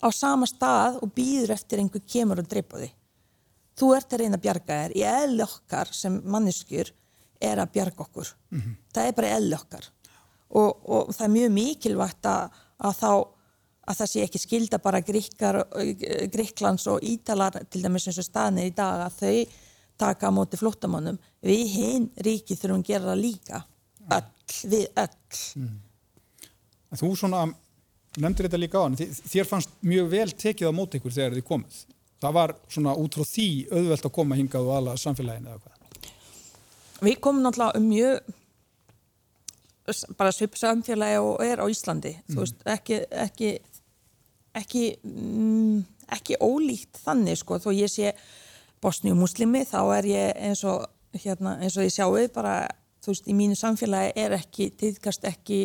[0.00, 2.90] á sama stað og býður eftir einhver kemur og dreipa því.
[3.78, 6.90] Þú ert að reyna að bjarga þér í eðli okkar sem manneskjur
[7.40, 8.32] er að bjarga okkur.
[8.92, 9.86] Það er bara eðli okkar.
[10.50, 13.12] Og, og það er mjög mikilvægt að, að þá
[13.90, 18.74] að það sé ekki skilda bara Gríklands og Ítalar til dæmis eins og staðnir í
[18.76, 19.36] dag að þau
[20.00, 21.18] taka á móti flóttamannum.
[21.44, 23.62] Við hinn ríkið þurfum að gera það líka.
[24.16, 25.70] Öll, við öll.
[26.90, 27.44] En Þú svona
[28.18, 31.48] nefndir þetta líka á hann, þér fannst mjög vel tekið á móti ykkur þegar þið
[31.52, 31.80] komið.
[32.20, 35.76] Það var svona út frá því auðvelt að koma hingað og ala samfélaginu eða hvað.
[37.00, 38.36] Við komum náttúrulega um mjög
[40.18, 43.50] bara svip samfélagi og er á Íslandi þú veist, ekki ekki,
[44.60, 45.80] ekki, mm,
[46.16, 48.12] ekki ólíkt þannig sko, þó ég sé
[48.82, 50.86] bosníu muslimi, þá er ég eins og
[51.20, 52.68] hérna, eins og ég sjáu bara,
[53.04, 55.60] þú veist, í mínu samfélagi er ekki, tíðkast ekki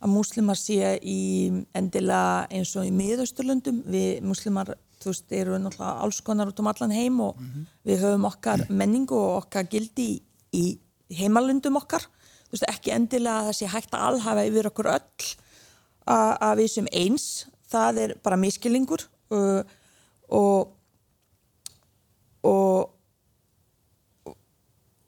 [0.00, 3.82] að muslimar sé í endilega eins og í miðausturlöndum.
[3.90, 7.40] Við muslimar, þú veist, eru náttúrulega alls konar út um allan heim og
[7.86, 10.14] við höfum okkar menningu og okkar gildi
[10.56, 10.64] í,
[11.12, 12.06] heimalundum okkar.
[12.48, 15.30] Þú veist, ekki endilega að það sé hægt að alhafa yfir okkur öll
[16.10, 17.26] að við sem eins,
[17.70, 19.04] það er bara miskilingur
[19.36, 19.60] uh,
[20.34, 20.72] og
[22.46, 22.96] og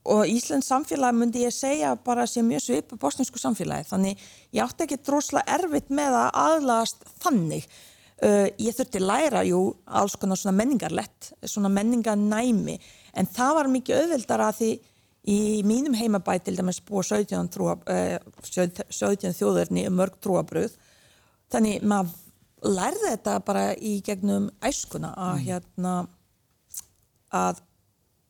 [0.02, 3.86] og Íslands samfélagi myndi ég segja bara sé mjög svipu bosninsku samfélagi.
[3.86, 7.68] Þannig ég átti ekki droslega erfitt með að aðlagast þannig.
[8.22, 12.76] Uh, ég þurfti læra jú alls konar svona menningarlett svona menningarnæmi.
[13.18, 14.72] En það var mikið auðveldar að því
[15.22, 20.74] í mínum heimabæ til dæmis búa 17, trúa, uh, 17 þjóðurni mörg trúabröð
[21.52, 22.18] þannig maður
[22.62, 25.94] lærði þetta bara í gegnum æskuna að hérna
[27.32, 27.62] að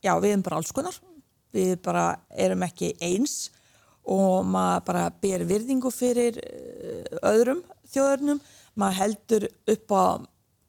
[0.03, 0.97] já við erum bara alls konar
[1.53, 3.51] við bara erum ekki eins
[4.09, 8.41] og maður bara ber virðingu fyrir eh, öðrum þjóðurnum,
[8.75, 10.05] maður heldur upp á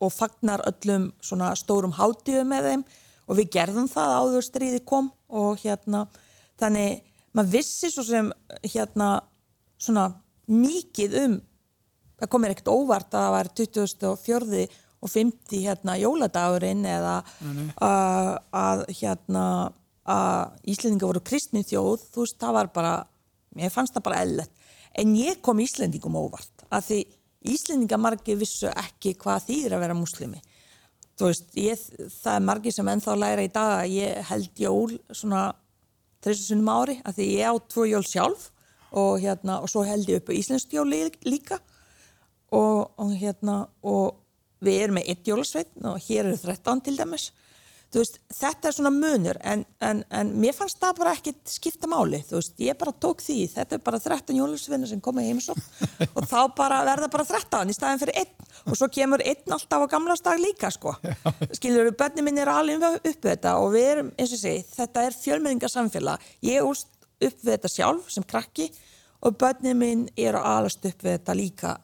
[0.03, 2.83] og fagnar öllum svona stórum hátíðu með þeim
[3.23, 6.03] og við gerðum það áður stríði kom og hérna
[6.59, 6.99] þannig
[7.33, 8.29] maður vissi svo sem
[8.65, 9.15] hérna
[9.79, 10.09] svona
[10.51, 11.37] mikið um
[12.19, 14.65] það kom mér ekkert óvart að það var 24.
[15.03, 19.45] og 50 hérna jóladagurinn eða uh, að hérna
[20.03, 22.93] að Íslendinga voru kristnið þjóð, þú veist, það var bara
[23.55, 24.65] mér fannst það bara ellet
[24.99, 27.01] en ég kom Íslendingum óvart að því
[27.53, 30.41] Íslendinga margi vissu ekki hvað þýðir að vera muslimi
[31.19, 31.83] þú veist, ég,
[32.21, 35.43] það er margi sem ennþá læra í dag að ég held jól svona
[36.23, 38.49] þrjusunum ári að því ég á tvo jól sjálf
[38.93, 40.89] og hérna, og svo held ég upp á Íslensk jól
[41.25, 41.59] líka.
[42.53, 44.19] Og, og hérna, og
[44.63, 47.31] við erum með eitt jólasveitn og hér eru 13 til dæmis.
[47.93, 52.23] Veist, þetta er svona munur en, en, en mér fannst það bara ekkit skipta máli,
[52.25, 55.37] veist, ég bara tók því þetta er bara 13 jólusvinna sem koma heim
[56.17, 58.49] og þá bara verða bara 13 í staðin fyrir einn.
[58.65, 60.95] Og svo kemur einn alltaf á gamlastag líka sko.
[61.53, 64.65] Skilur við, bönni minn er alveg upp við þetta og við erum, eins og segi,
[64.73, 66.89] þetta er fjölmenningarsamfélag, ég úrst
[67.21, 68.71] upp við þetta sjálf sem krakki
[69.23, 71.77] og bönni minn er alast upp við þetta líka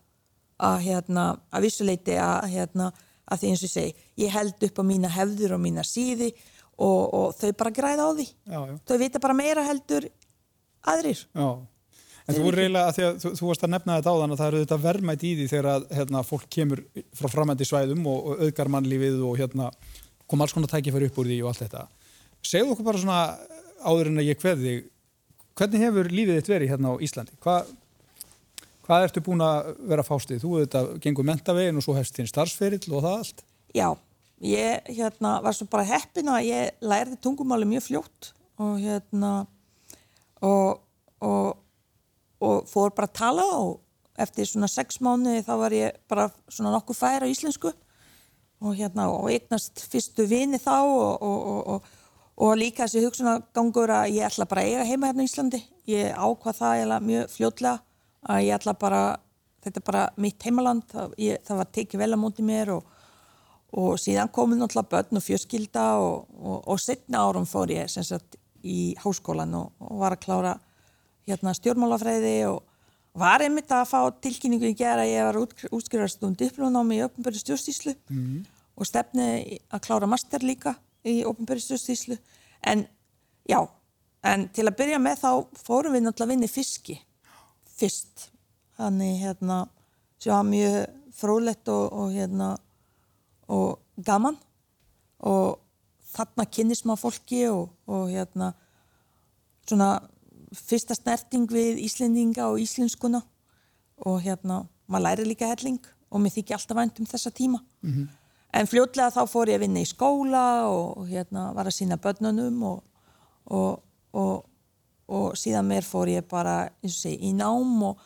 [0.59, 2.91] að hérna, að vissuleiti að hérna
[3.29, 6.29] að því eins og ég segi, ég held upp á mína hefður og mína síði
[6.79, 8.75] og, og þau bara græða á því já, já.
[8.89, 10.07] þau vita bara meira heldur
[10.89, 11.49] aðrir Já,
[12.25, 14.41] en þú voru reyna að, að þú, þú varst að nefna þetta á þann að
[14.41, 16.83] það eru þetta verðmætt í því þegar að, hérna, fólk kemur
[17.19, 19.69] frá framhændi svæðum og, og auðgar mannlífið og hérna,
[20.29, 21.85] kom alls konar tækifæri upp úr því og allt þetta
[22.45, 23.21] segðu okkur bara svona
[23.83, 24.87] áður en að ég hveði þig
[25.59, 27.35] hvernig hefur lífið þitt verið hérna á Íslandi?
[27.43, 27.71] Hvað
[28.89, 30.39] Hvað ertu búin að vera fástið?
[30.41, 33.43] Þú þetta gengur mentavegin og svo hefst þinn starfsferill og það allt?
[33.77, 33.89] Já,
[34.41, 39.33] ég hérna, var svo bara heppin að ég lærði tungumáli mjög fljótt og, hérna,
[40.41, 40.79] og,
[41.21, 41.59] og,
[42.41, 43.75] og fór bara að tala og
[44.17, 49.05] eftir svona sex mánu þá var ég bara svona nokkuð fær á íslensku og hérna
[49.13, 50.73] og eignast fyrstu vini þá
[52.39, 55.61] og líka þessi hugsunagangur að ég ætla bara að eiga heima hérna í Íslandi.
[55.91, 57.83] Ég ákvað það mjög fljótlega
[58.27, 59.03] að ég ætla bara,
[59.63, 62.95] þetta er bara mitt heimaland, það, ég, það var tekið vel að móti mér og,
[63.79, 68.03] og síðan komið náttúrulega börn og fjörskilda og, og, og setna árum fór ég sem
[68.03, 70.57] sagt í háskólan og var að klára
[71.29, 72.63] hérna stjórnmálafræði og
[73.19, 77.95] var einmitt að fá tilkynningu í gera ég var útskriðast um diplónámi í öfnböru stjórnstíslu
[77.95, 78.45] mm -hmm.
[78.75, 82.17] og stefni að klára master líka í öfnböru stjórnstíslu
[82.61, 82.87] en
[83.49, 83.67] já,
[84.23, 87.01] en til að byrja með þá fórum við náttúrulega að vinna fiski
[87.79, 88.29] fyrst.
[88.79, 89.63] Þannig hérna
[90.19, 90.77] sem var mjög
[91.19, 92.53] frólætt og, og hérna
[93.49, 94.37] og gaman.
[95.19, 95.59] Og
[96.13, 98.53] þarna kynnis maður fólki og, og hérna
[99.67, 99.91] svona
[100.55, 103.21] fyrsta snerting við Íslendinga og Íslenskuna.
[104.07, 107.59] Og hérna maður læri líka helling og mér þykja alltaf vænt um þessa tíma.
[107.81, 108.07] Mm -hmm.
[108.53, 112.63] en fljótlega þá fór ég að vinna í skóla og hérna var að sína börnunum
[112.63, 112.83] og,
[114.13, 114.45] og,
[115.09, 117.99] og síðan mér fór ég bara segi, í nám og,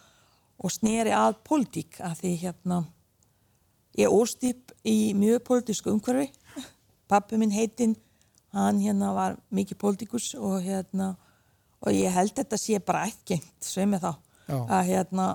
[0.64, 2.80] og sneri að politík að því hérna
[4.00, 6.32] ég óstýp í mjög politísku umhverfi.
[7.12, 7.98] Pappi minn heitinn
[8.54, 11.14] hann hérna var mikið politíkus og hérna
[11.84, 14.14] og ég held þetta sé bara ekkengt sem ég þá
[14.54, 15.28] að hérna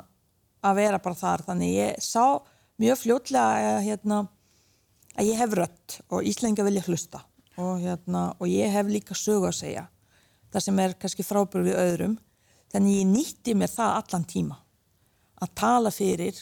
[0.65, 1.45] að vera bara þar.
[1.51, 2.41] Þannig ég sá
[2.81, 4.23] mjög fljótlega að hérna
[5.19, 7.23] að ég hef rött og Íslenga vilja hlusta.
[7.59, 9.89] Og hérna og ég hef líka sögu að segja
[10.53, 12.17] það sem er kannski frábæður við öðrum
[12.73, 14.59] þannig ég nýtti mér það allan tíma
[15.39, 16.39] að tala fyrir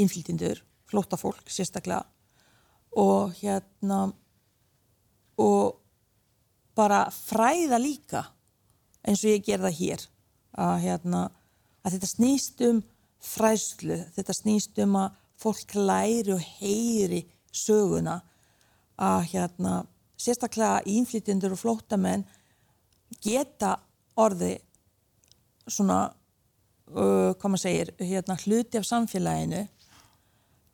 [0.00, 2.04] innflytindur, flóta fólk sérstaklega
[2.96, 4.06] og hérna
[5.40, 5.76] og
[6.76, 8.22] bara fræða líka
[9.06, 10.04] eins og ég gerða hér
[10.56, 11.22] að, hérna,
[11.84, 12.80] að þetta snýst um
[13.22, 17.22] fræslu, þetta snýst um að fólk læri og heyri
[17.52, 18.20] söguna
[18.96, 19.74] að hérna,
[20.16, 22.24] sérstaklega innflytjendur og flótamenn
[23.22, 23.76] geta
[24.20, 24.56] orði
[25.66, 29.64] svona uh, hvað maður segir, hérna hluti af samfélaginu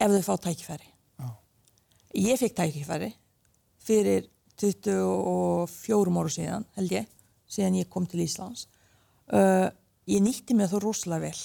[0.02, 0.88] ef þau fá tækifæri.
[1.22, 1.34] Oh.
[2.18, 3.12] ég fikk tækifæri
[3.82, 4.28] fyrir
[4.60, 7.08] 24 áru síðan held ég,
[7.50, 8.68] síðan ég kom til Íslands.
[9.32, 9.68] Uh,
[10.10, 11.42] ég nýtti mig þú rosalega vel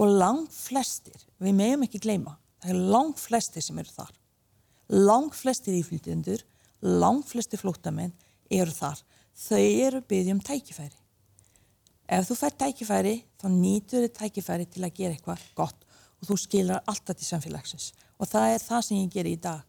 [0.00, 4.12] og langt flestir, við meðum ekki gleyma það er langt flestir sem eru þar.
[4.92, 6.42] Langt flestir íflytjendur
[6.82, 8.12] langt flestir flótamenn
[8.50, 9.00] eru þar
[9.36, 10.98] þau eru byggjum tækifæri.
[12.12, 15.86] Ef þú fær tækifæri þá nýtur þau tækifæri til að gera eitthvað gott
[16.20, 19.62] og þú skilar alltaf til samfélagsins og það er það sem ég ger í dag.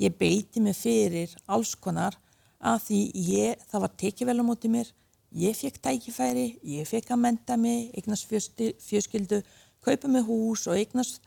[0.00, 2.16] Ég beiti mig fyrir alls konar
[2.60, 3.00] að því
[3.30, 4.88] ég, það var tekið vel á mótið mér,
[5.36, 6.46] ég fekk tækifæri,
[6.76, 9.42] ég fekk að menda mig, eignast fjöskildu,
[9.84, 11.20] kaupa mig hús og eignast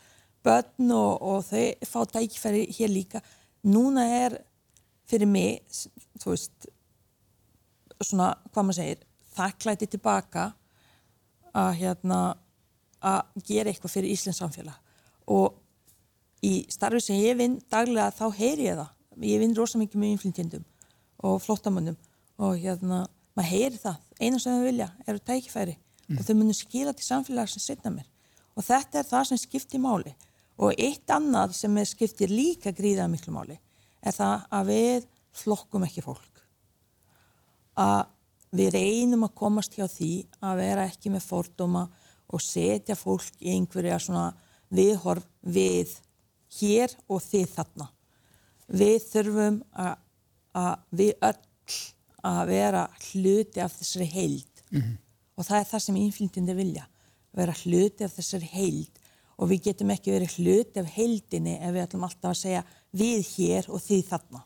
[0.44, 3.22] börn og, og þau fá tækifæri hér líka.
[3.64, 4.38] Núna er
[5.08, 5.62] fyrir mig,
[6.20, 6.68] þú veist,
[8.02, 10.48] svona, hvað maður segir, þakklæti tilbaka
[11.54, 12.20] að hérna
[13.04, 14.76] að gera eitthvað fyrir Íslands samfélag.
[15.30, 15.54] Og
[16.44, 18.90] í starfi sem ég vinn daglega þá heyri ég það.
[19.24, 20.64] Ég vinn rosa mikið með inflytjendum
[21.24, 21.96] og flottamönnum
[22.42, 23.04] og hérna
[23.36, 26.18] maður heyri það, eina sem þau vilja eru tækifæri mm.
[26.18, 28.08] og þau munum skila til samfélag sem setna mér.
[28.54, 30.14] Og þetta er það sem skiptir máli.
[30.62, 33.58] Og eitt annað sem skiptir líka gríða miklu máli
[34.04, 36.33] er það að við flokkum ekki fólk
[37.74, 38.06] að
[38.54, 40.12] við reynum að komast hjá því
[40.44, 41.84] að vera ekki með fordóma
[42.34, 44.28] og setja fólk í einhverja svona
[44.74, 45.92] viðhorf við
[46.60, 47.88] hér og þið þarna.
[48.68, 49.96] Við þurfum að,
[50.56, 51.78] að við öll
[52.24, 54.96] að vera hluti af þessari heild mm -hmm.
[55.36, 56.86] og það er það sem innflytjandi vilja,
[57.32, 59.02] vera hluti af þessari heild
[59.36, 63.28] og við getum ekki verið hluti af heildinni ef við ætlum alltaf að segja við
[63.36, 64.44] hér og þið þarna.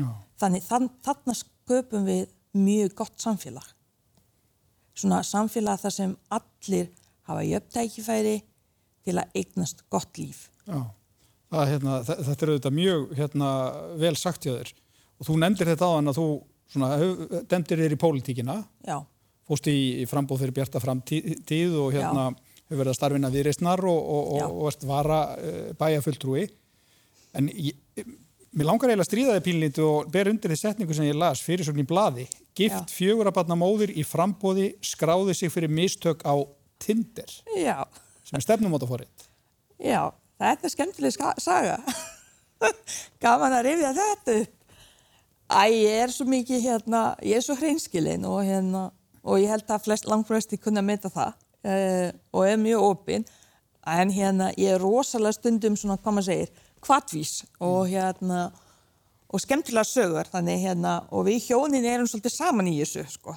[0.00, 0.08] Já.
[0.40, 1.34] Þannig þann, þarna
[1.70, 2.26] sköpum við
[2.58, 3.66] mjög gott samfélag.
[4.98, 6.90] Svona samfélag þar sem allir
[7.30, 8.36] hafa jöfntækifæri
[9.06, 10.48] til að eignast gott líf.
[10.66, 10.82] Já,
[11.52, 13.50] það, hérna, þetta er auðvitað mjög hérna,
[14.02, 14.72] vel sagt hjá þér
[15.20, 16.28] og þú nefndir þetta á hann að þú
[17.50, 18.56] demdir þér í pólitíkina,
[18.86, 19.00] Já.
[19.48, 23.98] fóst í, í frambóð fyrir bjarta framtíð og hérna hefur verið að starfina viðreistnar og,
[23.98, 25.20] og, og, og vara
[25.78, 26.46] bæja fulltrúi
[27.36, 27.76] en ég,
[28.56, 31.42] mér langar eiginlega að stríða þið pílnit og ber undir því setningu sem ég las
[31.44, 32.26] fyrir svona í bladi
[32.58, 36.34] gift fjögurabatna móður í frambóði skráði sig fyrir mistök á
[36.80, 37.28] Tinder.
[37.60, 37.84] Já.
[38.24, 39.28] sem er stefnumótafórið
[39.80, 41.76] Já, þetta er skemmtileg saga.
[43.22, 44.56] Gaman að rifja þetta upp.
[45.50, 48.90] Æ, ég er svo mikið hérna, ég er svo hreinskilinn og hérna
[49.24, 53.26] og ég held að flest, langflesti kunna meita það uh, og er mjög opinn
[53.88, 56.52] en hérna ég er rosalega stundum svona, hvað maður segir,
[56.84, 58.50] kvartvís og hérna
[59.30, 63.36] og skemmtilega sögur þannig hérna og við hjónin erum svolítið saman í þessu sko.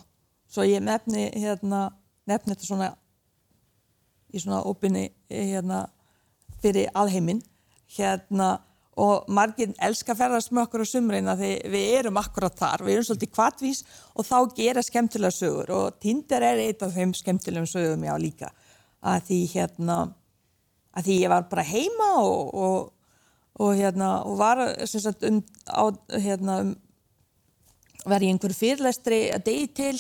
[0.50, 1.88] Svo ég nefni hérna
[2.30, 2.92] nefni þetta svona
[4.34, 5.86] í svona opinni hérna
[6.64, 7.44] fyrir alheiminn
[7.94, 8.56] hérna
[9.00, 13.08] og margir elskar ferðast með okkur á sumreina því við erum akkurat þar, við erum
[13.08, 13.84] svolítið kvartvís
[14.14, 18.52] og þá gera skemmtilega sögur og Tinder er eitt af þeim skemmtilegum sögum já líka.
[19.02, 19.98] Að því hérna
[20.94, 22.92] að því ég var bara heima og, og,
[23.62, 25.86] og hérna og var sagt, um, á,
[26.18, 26.76] hérna, um,
[28.06, 29.96] var í einhverju fyrirlestri að degi til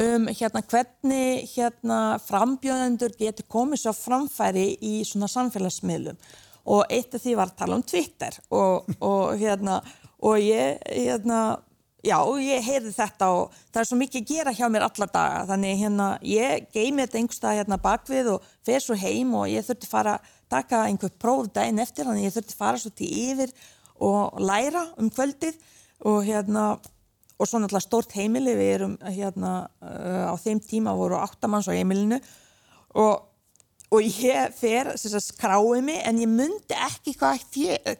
[0.00, 6.18] um hérna hvernig hérna frambjöðendur getur komið svo framfæri í svona samfélagsmiðlum.
[6.64, 8.34] Og eitt af því var að tala um Twitter.
[8.50, 9.82] Og, og hérna
[10.24, 11.40] og ég hérna
[12.04, 15.44] já, ég heyrði þetta og það er svo mikið að gera hjá mér alla daga.
[15.52, 19.90] Þannig hérna ég geimi þetta einhverstað hérna bakvið og fer svo heim og ég þurfti
[19.90, 20.18] fara
[20.54, 23.54] taka einhver próf daginn eftir þannig ég þurfti fara svo til yfir
[24.04, 25.60] og læra um kvöldið
[26.08, 26.64] og hérna
[27.34, 29.52] og svo náttúrulega stórt heimili við erum hérna
[29.82, 32.20] uh, á þeim tíma voru áttamanns á heimilinu
[32.94, 33.30] og
[33.94, 37.44] og ég fer að skráði mig en ég myndi ekki hvað,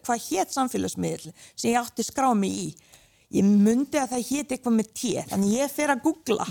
[0.03, 2.69] hvað hétt samfélagsmiðl sem ég átti skráði mig í.
[3.35, 6.47] Ég myndi að það hétt eitthvað með tér þannig ég fer að googla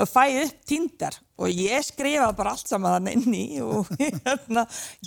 [0.00, 4.64] og fæ upp Tinder og ég skrifa bara allt saman þannig inn í og hérna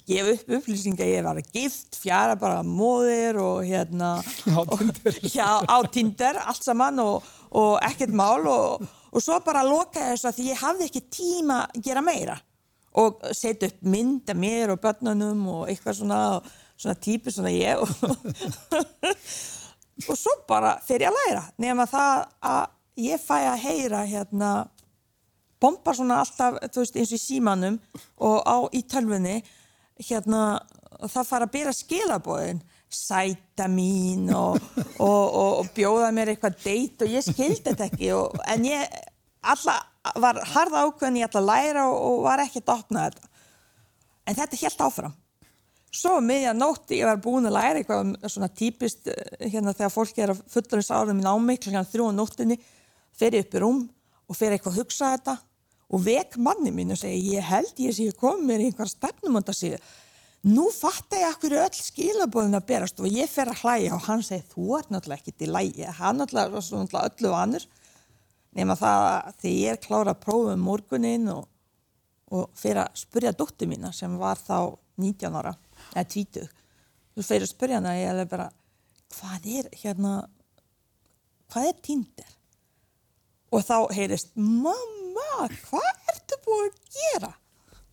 [0.08, 4.18] gef upp upplýsingar, ég var gift fjara bara móðir og hérna
[5.72, 7.24] á Tinder allt saman og,
[7.56, 8.44] og ekkert mál.
[8.48, 12.38] Og, og svo bara loka þess að því ég hafði ekki tíma að gera meira.
[12.98, 16.22] Og setja upp mynd af mér og börnunum og eitthvað svona,
[16.76, 17.78] svona típi svona ég.
[17.80, 18.82] Og,
[20.10, 21.46] og svo bara fyrir ég að læra.
[21.62, 22.66] Nema það að
[23.08, 24.52] ég fæ að heyra hérna
[25.62, 27.78] bomba svona alltaf, þú veist, eins og í símanum
[28.24, 29.42] og á í tölfunni
[29.98, 30.42] hérna,
[31.08, 34.60] það fara að byrja skilabóðin sæta mín og,
[35.04, 38.12] og, og bjóða mér eitthvað deitt og ég skildi þetta ekki
[38.54, 39.00] en ég
[39.48, 39.78] alla
[40.16, 43.32] var harða ákveðin ég að læra og, og var ekkert að opna þetta.
[44.28, 45.16] En þetta helt áfram.
[45.98, 49.94] Svo miðjan nótti ég var búin að læra eitthvað um svona típist eh, hérna þegar
[49.94, 51.76] fólki er að fullurins árum í námi kl.
[51.92, 52.58] þrjú á nóttinni
[53.18, 53.86] fer upp í rúm
[54.28, 55.38] og fer eitthvað að hugsa þetta
[55.88, 58.92] og vek manni mín og segi ég held ég sé að koma mér í einhver
[58.92, 59.72] stefnum og það sé
[60.48, 64.06] nú fatt ég að hverju öll skilabóðin að berast og ég fer að hlæja og
[64.08, 67.68] hann segi þú ert náttúrulega ekki til lægi hann náttúrulega öllu vanur.
[68.58, 71.44] Nema það að því ég er klára að prófa um morgunin og,
[72.34, 75.54] og fyrir að spurja dóttu mína sem var þá 19 ára,
[75.94, 76.48] eða 20
[77.18, 78.48] þú fyrir að spurja hana ég er bara,
[79.14, 80.14] hvað er hérna
[81.52, 82.34] hvað er Tinder?
[83.56, 84.76] Og þá heyrist mamma,
[85.68, 87.32] hvað ertu búin að gera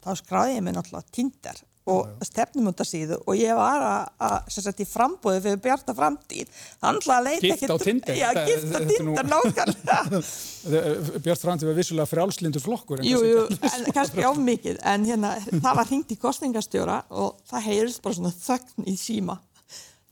[0.04, 3.82] þá skráði ég mig náttúrulega Tinder og stefnum út af síðu og ég var
[4.16, 6.48] að, sagt í frambóði fyrir bjarta framtíð
[6.80, 8.16] þannig að leita Gift á Tinder.
[8.16, 10.22] Já, gift á Tinder, nákvæmlega
[11.26, 13.04] Björn Framtíð var vissulega frjálslindur flokkur.
[13.04, 17.68] Jú, jú, en kannski of mikið en hérna, það var hringt í kostningastjóra og það
[17.68, 19.36] heyrist bara svona þögn í síma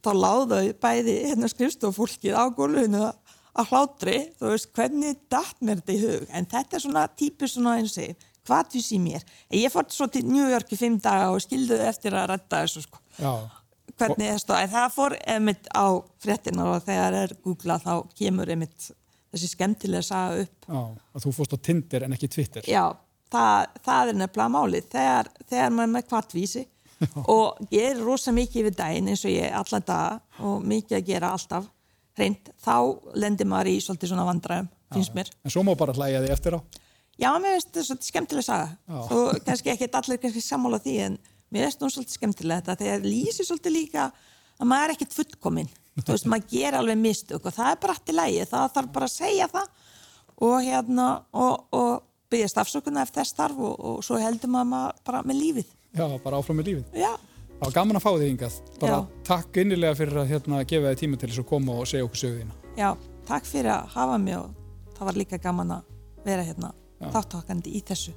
[0.03, 3.19] þá láðu bæði hérna skrifstofólkið á gólfinu að
[3.61, 7.75] hlátri, þú veist, hvernig datt mér þetta í hug, en þetta er svona típus svona
[7.81, 9.27] eins og hvað þú sé mér?
[9.55, 12.87] Ég fórt svo til New York í fimm daga og skildu eftir að rætta þessu
[12.87, 13.03] sko.
[14.01, 15.87] Hvernig stóð, en það fór einmitt á
[16.23, 18.89] fréttina og þegar er googlað þá kemur einmitt
[19.33, 20.67] þessi skemmtilega saga upp.
[20.67, 20.83] Já,
[21.13, 22.67] að þú fórst á Tinder en ekki Twitter.
[22.67, 22.87] Já,
[23.33, 24.89] það, það er nefnilega málið.
[24.97, 26.65] Þegar, þegar maður er með kvartvísi
[27.37, 31.33] og gerir rosa mikið við daginn eins og ég allan dag og mikið að gera
[31.37, 31.71] alltaf
[32.19, 32.75] hreint, þá
[33.19, 35.31] lendir maður í svolítið svona vandræðum, finnst mér.
[35.45, 36.61] En svo má bara hlæja því eftir á.
[37.21, 41.19] Já, mér finnst þetta svolítið skemmtilega saga og kannski ekki allir kannski sammála því en
[41.53, 45.69] mér finnst hún svolítið skemmtilega þetta þegar lýsir svolítið líka að maður er ekkit fullkominn
[46.01, 48.93] þú veist, maður ger alveg mistök og það er bara allt í lægi, það þarf
[48.97, 49.69] bara að segja það
[50.49, 51.07] og hérna
[51.37, 51.93] og, og
[52.33, 56.39] byggjast afsökunar ef þess þarf og, og svo heldur maður bara með lífið Já, bara
[56.41, 56.95] áfram með lífið.
[56.97, 57.11] Já,
[57.63, 58.55] Það var gaman að fá þig hingað.
[58.83, 59.03] Bara Já.
[59.29, 62.19] takk innilega fyrir að hérna, gefa þig tíma til þess að koma og segja okkur
[62.19, 62.55] sögðina.
[62.75, 62.89] já,
[63.29, 64.49] takk fyrir að hafa mig og
[64.99, 65.83] það var líka gaman að
[66.27, 66.73] vera hérna
[67.13, 68.15] þáttákandi í þessu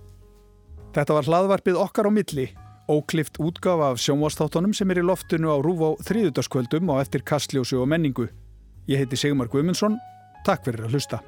[0.96, 2.48] Þetta var hlaðvarpið okkar á milli,
[2.89, 7.82] óklift útgafa af sjónvastáttunum sem er í loftinu á Rúf á þriðutaskvöldum og eftir kastljósu
[7.84, 8.30] og menningu.
[8.88, 9.98] Ég heiti Sigmar Guimundsson,
[10.48, 11.20] takk fyrir að hlusta.